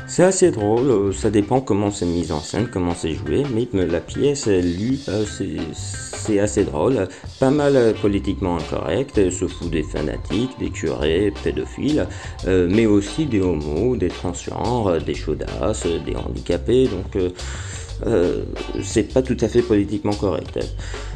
[0.07, 3.68] C'est assez drôle, euh, ça dépend comment c'est mis en scène, comment c'est joué, mais
[3.86, 4.97] la pièce lue,
[5.36, 7.07] c'est assez drôle,
[7.39, 12.07] pas mal politiquement incorrect, se fout des fanatiques, des curés, pédophiles,
[12.47, 17.32] mais aussi des homos, des transgenres, des chaudasses, des handicapés, donc
[18.05, 18.43] euh,
[18.83, 20.59] c'est pas tout à fait politiquement correct.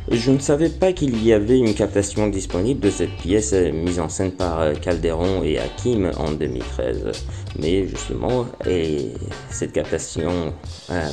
[0.10, 4.10] Je ne savais pas qu'il y avait une captation disponible de cette pièce mise en
[4.10, 7.12] scène par Calderon et Hakim en 2013.
[7.60, 9.12] Mais justement, et
[9.50, 10.54] cette captation
[10.92, 11.10] euh,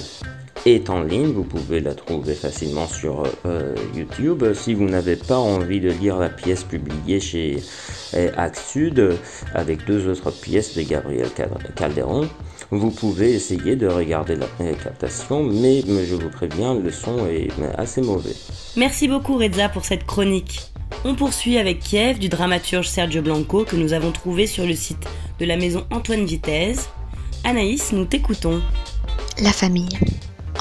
[0.64, 4.44] est en ligne, vous pouvez la trouver facilement sur euh, YouTube.
[4.54, 7.62] Si vous n'avez pas envie de lire la pièce publiée chez
[8.36, 9.16] Axe Sud
[9.54, 11.28] avec deux autres pièces de Gabriel
[11.74, 12.28] Calderon,
[12.70, 14.46] vous pouvez essayer de regarder la
[14.82, 18.34] captation, mais je vous préviens, le son est assez mauvais.
[18.76, 20.72] Merci beaucoup Reza pour cette chronique.
[21.04, 25.06] On poursuit avec Kiev du dramaturge Sergio Blanco que nous avons trouvé sur le site
[25.38, 26.88] de la maison Antoine Vitesse.
[27.44, 28.62] Anaïs, nous t'écoutons.
[29.42, 29.98] La famille.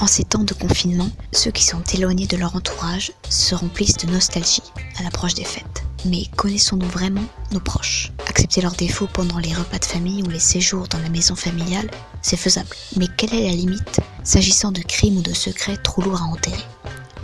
[0.00, 4.10] En ces temps de confinement, ceux qui sont éloignés de leur entourage se remplissent de
[4.12, 4.62] nostalgie
[4.98, 5.84] à l'approche des fêtes.
[6.04, 8.12] Mais connaissons-nous vraiment nos proches?
[8.28, 11.90] Accepter leurs défauts pendant les repas de famille ou les séjours dans la maison familiale,
[12.20, 12.68] c'est faisable.
[12.96, 16.64] Mais quelle est la limite s'agissant de crimes ou de secrets trop lourds à enterrer?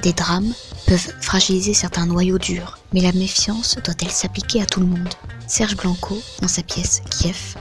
[0.03, 0.55] Des drames
[0.87, 5.15] peuvent fragiliser certains noyaux durs, mais la méfiance doit-elle s'appliquer à tout le monde?
[5.47, 7.57] Serge Blanco, dans sa pièce Kiev,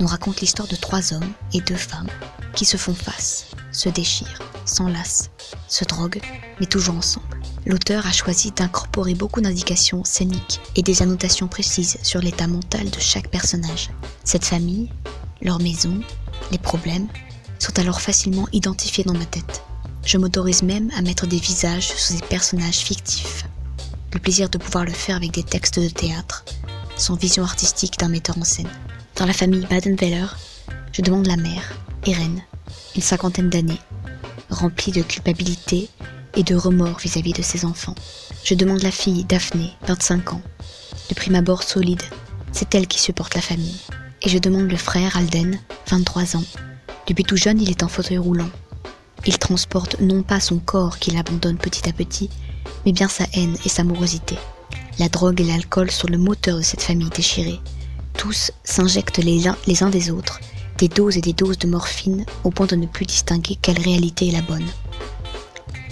[0.00, 2.10] nous raconte l'histoire de trois hommes et deux femmes
[2.54, 5.30] qui se font face, se déchirent, s'enlacent,
[5.68, 6.22] se droguent,
[6.58, 7.35] mais toujours ensemble.
[7.66, 13.00] L'auteur a choisi d'incorporer beaucoup d'indications scéniques et des annotations précises sur l'état mental de
[13.00, 13.90] chaque personnage.
[14.22, 14.88] Cette famille,
[15.42, 16.00] leur maison,
[16.52, 17.08] les problèmes
[17.58, 19.64] sont alors facilement identifiés dans ma tête.
[20.04, 23.46] Je m'autorise même à mettre des visages sur ces personnages fictifs.
[24.14, 26.44] Le plaisir de pouvoir le faire avec des textes de théâtre,
[26.96, 28.70] sans vision artistique d'un metteur en scène.
[29.16, 30.26] Dans la famille Badenweiler,
[30.92, 31.72] je demande la mère,
[32.06, 32.42] Irène,
[32.94, 33.80] une cinquantaine d'années,
[34.50, 35.90] remplie de culpabilité
[36.36, 37.94] et de remords vis-à-vis de ses enfants.
[38.44, 40.42] Je demande la fille, Daphné, 25 ans,
[41.08, 42.02] de prime abord solide,
[42.52, 43.80] c'est elle qui supporte la famille.
[44.22, 45.58] Et je demande le frère, Alden,
[45.88, 46.44] 23 ans.
[47.06, 48.50] Depuis tout jeune, il est en fauteuil roulant.
[49.26, 52.30] Il transporte non pas son corps qu'il abandonne petit à petit,
[52.84, 54.36] mais bien sa haine et sa morosité.
[54.98, 57.60] La drogue et l'alcool sont le moteur de cette famille déchirée.
[58.16, 60.40] Tous s'injectent les uns, les uns des autres
[60.78, 64.28] des doses et des doses de morphine au point de ne plus distinguer quelle réalité
[64.28, 64.66] est la bonne.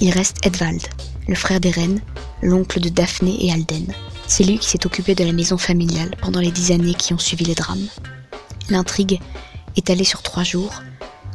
[0.04, 0.82] Il reste Edvald,
[1.28, 1.98] le frère d'Eren,
[2.42, 3.86] l'oncle de Daphné et Alden.
[4.26, 7.18] C'est lui qui s'est occupé de la maison familiale pendant les dix années qui ont
[7.18, 7.86] suivi le drame.
[8.68, 9.18] L'intrigue,
[9.76, 10.82] étalée sur trois jours,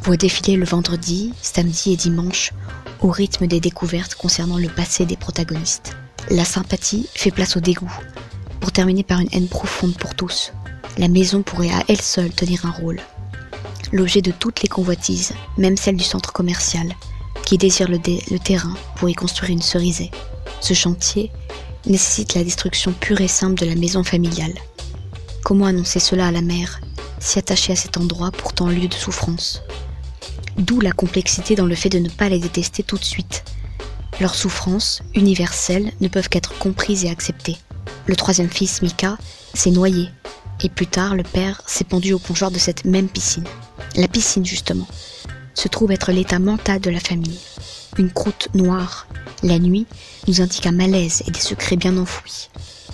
[0.04, 2.54] voit défiler le vendredi, samedi et dimanche
[3.02, 5.98] au rythme des découvertes concernant le passé des protagonistes.
[6.30, 7.92] La sympathie fait place au dégoût,
[8.60, 10.54] pour terminer par une haine profonde pour tous.
[11.00, 13.02] La maison pourrait à elle seule tenir un rôle.
[13.92, 16.94] L'objet de toutes les convoitises, même celle du centre commercial,
[17.50, 17.98] qui désire le,
[18.38, 20.12] terrain pour y construire une cerisée.
[20.62, 21.32] Ce chantier
[21.88, 24.54] nécessite la destruction pure et simple de la maison familiale.
[25.44, 26.80] Comment annoncer cela à la mère,
[27.18, 29.64] si attachée à cet endroit pourtant lieu de souffrance?
[30.60, 33.44] D'où la complexité dans le fait de ne pas les détester tout de suite.
[34.22, 37.58] Leurs souffrances, universelles, ne peuvent qu'être comprises et acceptées.
[38.06, 39.18] Le troisième fils, Mika,
[39.56, 40.10] s'est noyé,
[40.62, 43.48] et plus tard, le père s'est pendu au plongeoir de cette même piscine.
[43.96, 44.88] La piscine, justement,
[45.60, 47.38] se trouve être l'état mental de la famille.
[47.98, 49.08] Une croûte noire,
[49.44, 49.88] la nuit,
[50.30, 52.50] nous indique un malaise et des secrets bien enfouis.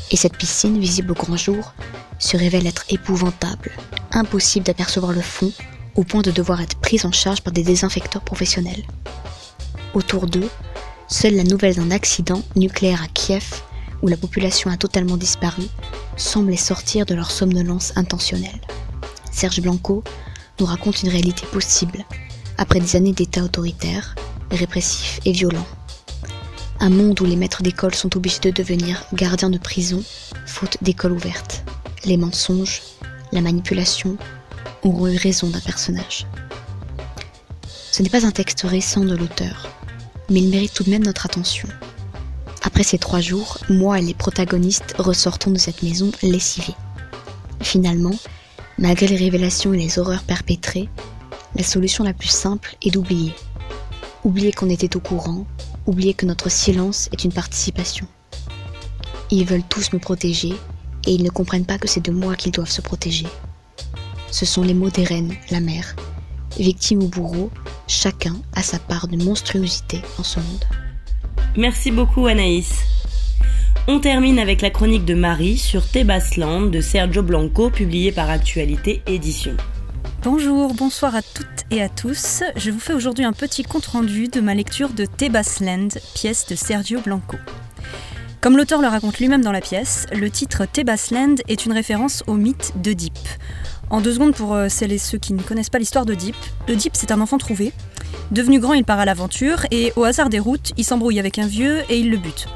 [0.09, 1.73] Et cette piscine, visible au grand jour,
[2.17, 3.71] se révèle être épouvantable,
[4.11, 5.51] impossible d'apercevoir le fond,
[5.93, 8.83] au point de devoir être prise en charge par des désinfecteurs professionnels.
[9.93, 10.49] Autour d'eux,
[11.07, 13.61] seule la nouvelle d'un accident nucléaire à Kiev,
[14.01, 15.63] où la population a totalement disparu,
[16.17, 18.61] semble sortir de leur somnolence intentionnelle.
[19.31, 20.03] Serge Blanco
[20.59, 22.03] nous raconte une réalité possible,
[22.57, 24.15] après des années d'état autoritaire,
[24.51, 25.65] répressif et violent.
[26.79, 30.03] Un monde où les maîtres d'école sont obligés de devenir gardiens de prison,
[30.45, 31.63] faute d'école ouverte.
[32.03, 32.81] Les mensonges,
[33.31, 34.17] la manipulation
[34.83, 36.27] auront eu raison d'un personnage.
[37.91, 39.69] Ce n'est pas un texte récent de l'auteur,
[40.29, 41.67] mais il mérite tout de même notre attention.
[42.61, 46.75] Après ces trois jours, moi et les protagonistes ressortons de cette maison lessivés.
[47.61, 48.15] Finalement,
[48.77, 50.89] malgré les révélations et les horreurs perpétrées,
[51.55, 53.33] la solution la plus simple est d'oublier.
[54.23, 55.45] Oublier qu'on était au courant,
[55.85, 58.07] oublier que notre silence est une participation.
[59.31, 60.53] Ils veulent tous me protéger
[61.07, 63.27] et ils ne comprennent pas que c'est de moi qu'ils doivent se protéger.
[64.31, 65.95] Ce sont les mots d'Eren, la mère.
[66.59, 67.51] Victime ou bourreau,
[67.87, 70.65] chacun a sa part de monstruosité en ce monde.
[71.57, 72.81] Merci beaucoup Anaïs.
[73.87, 79.03] On termine avec la chronique de Marie sur Tebasland de Sergio Blanco publiée par Actualité
[79.05, 79.55] Édition.
[80.25, 82.41] Bonjour, bonsoir à toutes et à tous.
[82.55, 86.99] Je vous fais aujourd'hui un petit compte-rendu de ma lecture de Tebasland, pièce de Sergio
[86.99, 87.37] Blanco.
[88.41, 92.33] Comme l'auteur le raconte lui-même dans la pièce, le titre Tebasland est une référence au
[92.33, 93.19] mythe d'Oedipe.
[93.91, 96.35] En deux secondes pour euh, celles et ceux qui ne connaissent pas l'histoire d'Oedipe,
[96.69, 97.71] Oedipe c'est un enfant trouvé.
[98.31, 101.45] Devenu grand, il part à l'aventure et au hasard des routes, il s'embrouille avec un
[101.45, 102.47] vieux et il le bute.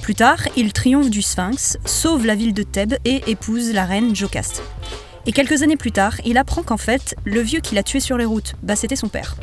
[0.00, 4.14] Plus tard, il triomphe du Sphinx, sauve la ville de Thèbes et épouse la reine
[4.14, 4.62] Jocaste.
[5.26, 8.16] Et quelques années plus tard, il apprend qu'en fait, le vieux qui l'a tué sur
[8.16, 9.36] les routes, bah c'était son père.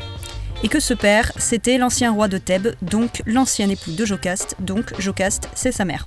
[0.64, 4.98] Et que ce père, c'était l'ancien roi de Thèbes, donc l'ancien époux de Jocaste, donc
[5.00, 6.04] Jocaste, c'est sa mère.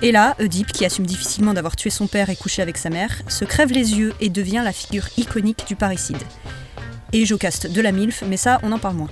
[0.00, 3.22] Et là, Oedipe, qui assume difficilement d'avoir tué son père et couché avec sa mère,
[3.26, 6.22] se crève les yeux et devient la figure iconique du parricide.
[7.12, 9.10] Et Jocaste de la MILF, mais ça, on en parle moins.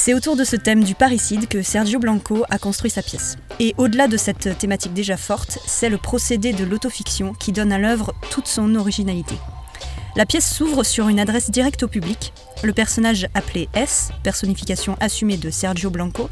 [0.00, 3.36] C'est autour de ce thème du parricide que Sergio Blanco a construit sa pièce.
[3.58, 7.78] Et au-delà de cette thématique déjà forte, c'est le procédé de l'autofiction qui donne à
[7.78, 9.34] l'œuvre toute son originalité.
[10.14, 12.32] La pièce s'ouvre sur une adresse directe au public.
[12.62, 16.30] Le personnage appelé S, personnification assumée de Sergio Blanco,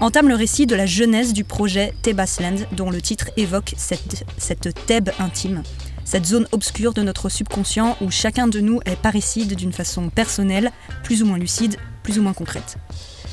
[0.00, 4.74] entame le récit de la genèse du projet Tebasland, dont le titre évoque cette, cette
[4.84, 5.62] Thèbes intime,
[6.04, 10.70] cette zone obscure de notre subconscient où chacun de nous est parricide d'une façon personnelle,
[11.02, 12.76] plus ou moins lucide, plus ou moins concrète.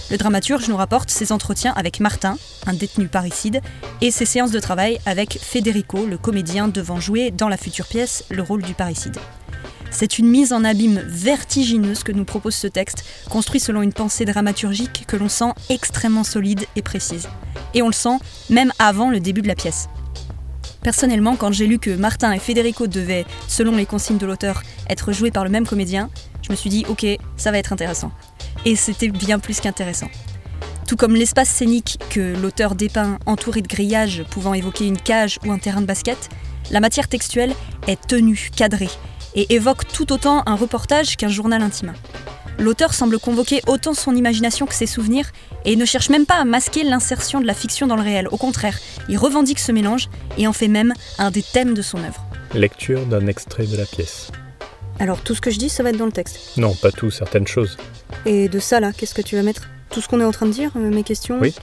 [0.10, 3.62] Le dramaturge nous rapporte ses entretiens avec Martin, un détenu parricide,
[4.02, 8.24] et ses séances de travail avec Federico, le comédien devant jouer dans la future pièce
[8.32, 9.20] le rôle du parricide.
[9.92, 14.26] C'est une mise en abîme vertigineuse que nous propose ce texte, construit selon une pensée
[14.26, 17.30] dramaturgique que l'on sent extrêmement solide et précise.
[17.76, 18.18] Et on le sent
[18.50, 19.88] même avant le début de la pièce.
[20.82, 25.12] Personnellement, quand j'ai lu que Martin et Federico devaient, selon les consignes de l'auteur, être
[25.12, 26.10] joués par le même comédien,
[26.42, 27.06] je me suis dit ok,
[27.38, 28.12] ça va être intéressant.
[28.66, 30.10] Et c'était bien plus qu'intéressant.
[30.88, 35.52] Tout comme l'espace scénique que l'auteur dépeint entouré de grillages pouvant évoquer une cage ou
[35.52, 36.30] un terrain de basket,
[36.72, 37.54] la matière textuelle
[37.88, 38.90] est tenue, cadrée,
[39.36, 41.94] et évoque tout autant un reportage qu'un journal intime.
[42.60, 45.32] L'auteur semble convoquer autant son imagination que ses souvenirs
[45.66, 48.28] et ne cherche même pas à masquer l'insertion de la fiction dans le réel.
[48.32, 48.78] Au contraire,
[49.10, 52.26] il revendique ce mélange et en fait même un des thèmes de son œuvre.
[52.54, 54.32] Lecture d'un extrait de la pièce.
[55.00, 57.10] Alors tout ce que je dis, ça va être dans le texte Non, pas tout,
[57.10, 57.78] certaines choses.
[58.26, 60.46] Et de ça là, qu'est-ce que tu vas mettre Tout ce qu'on est en train
[60.46, 61.54] de dire, euh, mes questions Oui.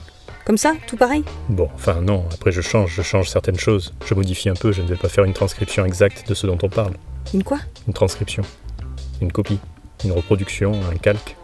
[0.45, 3.93] Comme ça, tout pareil Bon, enfin non, après je change, je change certaines choses.
[4.05, 6.57] Je modifie un peu, je ne vais pas faire une transcription exacte de ce dont
[6.63, 6.93] on parle.
[7.33, 8.43] Une quoi Une transcription.
[9.21, 9.59] Une copie.
[10.03, 11.35] Une reproduction, un calque.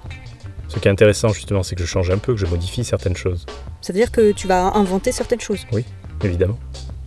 [0.68, 3.16] Ce qui est intéressant justement, c'est que je change un peu, que je modifie certaines
[3.16, 3.46] choses.
[3.82, 5.86] Ça veut dire que tu vas inventer certaines choses Oui,
[6.24, 6.58] évidemment.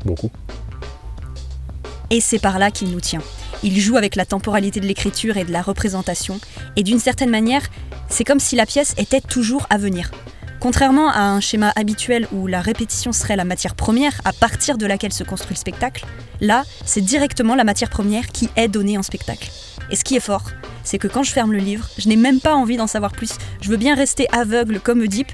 [0.05, 0.31] Beaucoup.
[2.11, 3.23] Et c'est par là qu'il nous tient.
[3.63, 6.41] Il joue avec la temporalité de l'écriture et de la représentation,
[6.77, 7.63] et d'une certaine manière,
[8.09, 10.11] c'est comme si la pièce était toujours à venir.
[10.61, 14.85] Contrairement à un schéma habituel où la répétition serait la matière première à partir de
[14.85, 16.05] laquelle se construit le spectacle,
[16.41, 19.51] là, c'est directement la matière première qui est donnée en spectacle.
[19.91, 20.45] Et ce qui est fort,
[20.85, 23.33] c'est que quand je ferme le livre, je n'ai même pas envie d'en savoir plus.
[23.63, 25.33] Je veux bien rester aveugle comme Oedipe,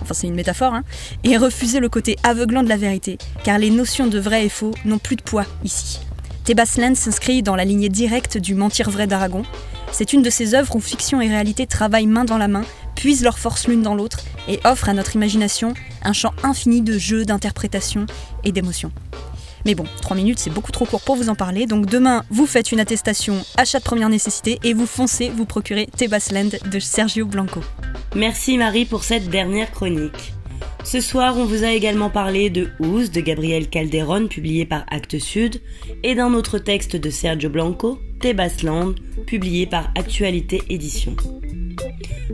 [0.00, 0.84] enfin c'est une métaphore, hein,
[1.22, 4.72] et refuser le côté aveuglant de la vérité, car les notions de vrai et faux
[4.84, 6.00] n'ont plus de poids ici.
[6.44, 9.44] Tebasland s'inscrit dans la lignée directe du Mentir vrai d'Aragon.
[9.92, 12.64] C'est une de ces œuvres où fiction et réalité travaillent main dans la main,
[12.96, 16.98] puisent leurs forces l'une dans l'autre et offrent à notre imagination un champ infini de
[16.98, 18.06] jeux, d'interprétations
[18.42, 18.90] et d'émotions.
[19.64, 22.46] Mais bon, 3 minutes c'est beaucoup trop court pour vous en parler, donc demain vous
[22.46, 27.24] faites une attestation achat de première nécessité et vous foncez vous procurer Tebasland de Sergio
[27.24, 27.60] Blanco.
[28.16, 30.32] Merci Marie pour cette dernière chronique.
[30.84, 35.18] Ce soir, on vous a également parlé de Ouz de Gabriel Calderon, publié par Actes
[35.18, 35.60] Sud,
[36.02, 38.94] et d'un autre texte de Sergio Blanco, Tebasland,
[39.26, 41.16] publié par Actualité Édition.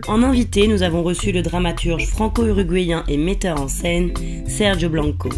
[0.07, 4.12] En invité, nous avons reçu le dramaturge franco-uruguayen et metteur en scène
[4.46, 5.28] Sergio Blanco.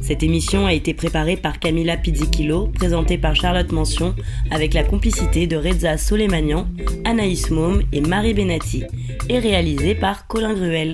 [0.00, 4.14] Cette émission a été préparée par Camila Pizzichillo, présentée par Charlotte Mention,
[4.50, 6.66] avec la complicité de Reza Soleimanian,
[7.04, 8.84] Anaïs Môme et Marie Benati,
[9.28, 10.92] et réalisée par Colin Gruel.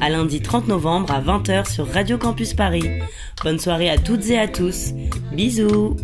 [0.00, 2.88] À lundi 30 novembre à 20h sur Radio Campus Paris.
[3.42, 4.92] Bonne soirée à toutes et à tous.
[5.32, 5.96] Bisous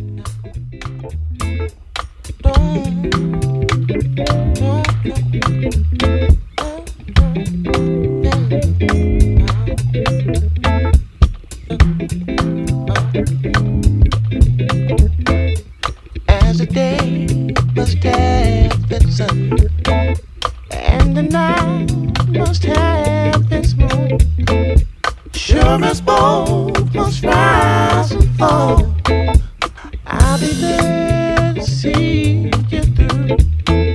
[19.14, 19.56] sun,
[20.72, 21.86] and the night
[22.28, 24.18] must have its moon.
[25.32, 28.92] Sure as both must rise and fall.
[30.06, 33.94] I'll be there to see you through,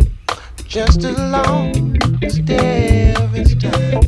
[0.66, 4.06] just as long as there is time.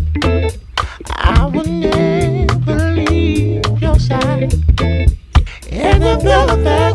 [1.10, 4.52] I will never leave your side.
[6.02, 6.18] The
[6.64, 6.91] that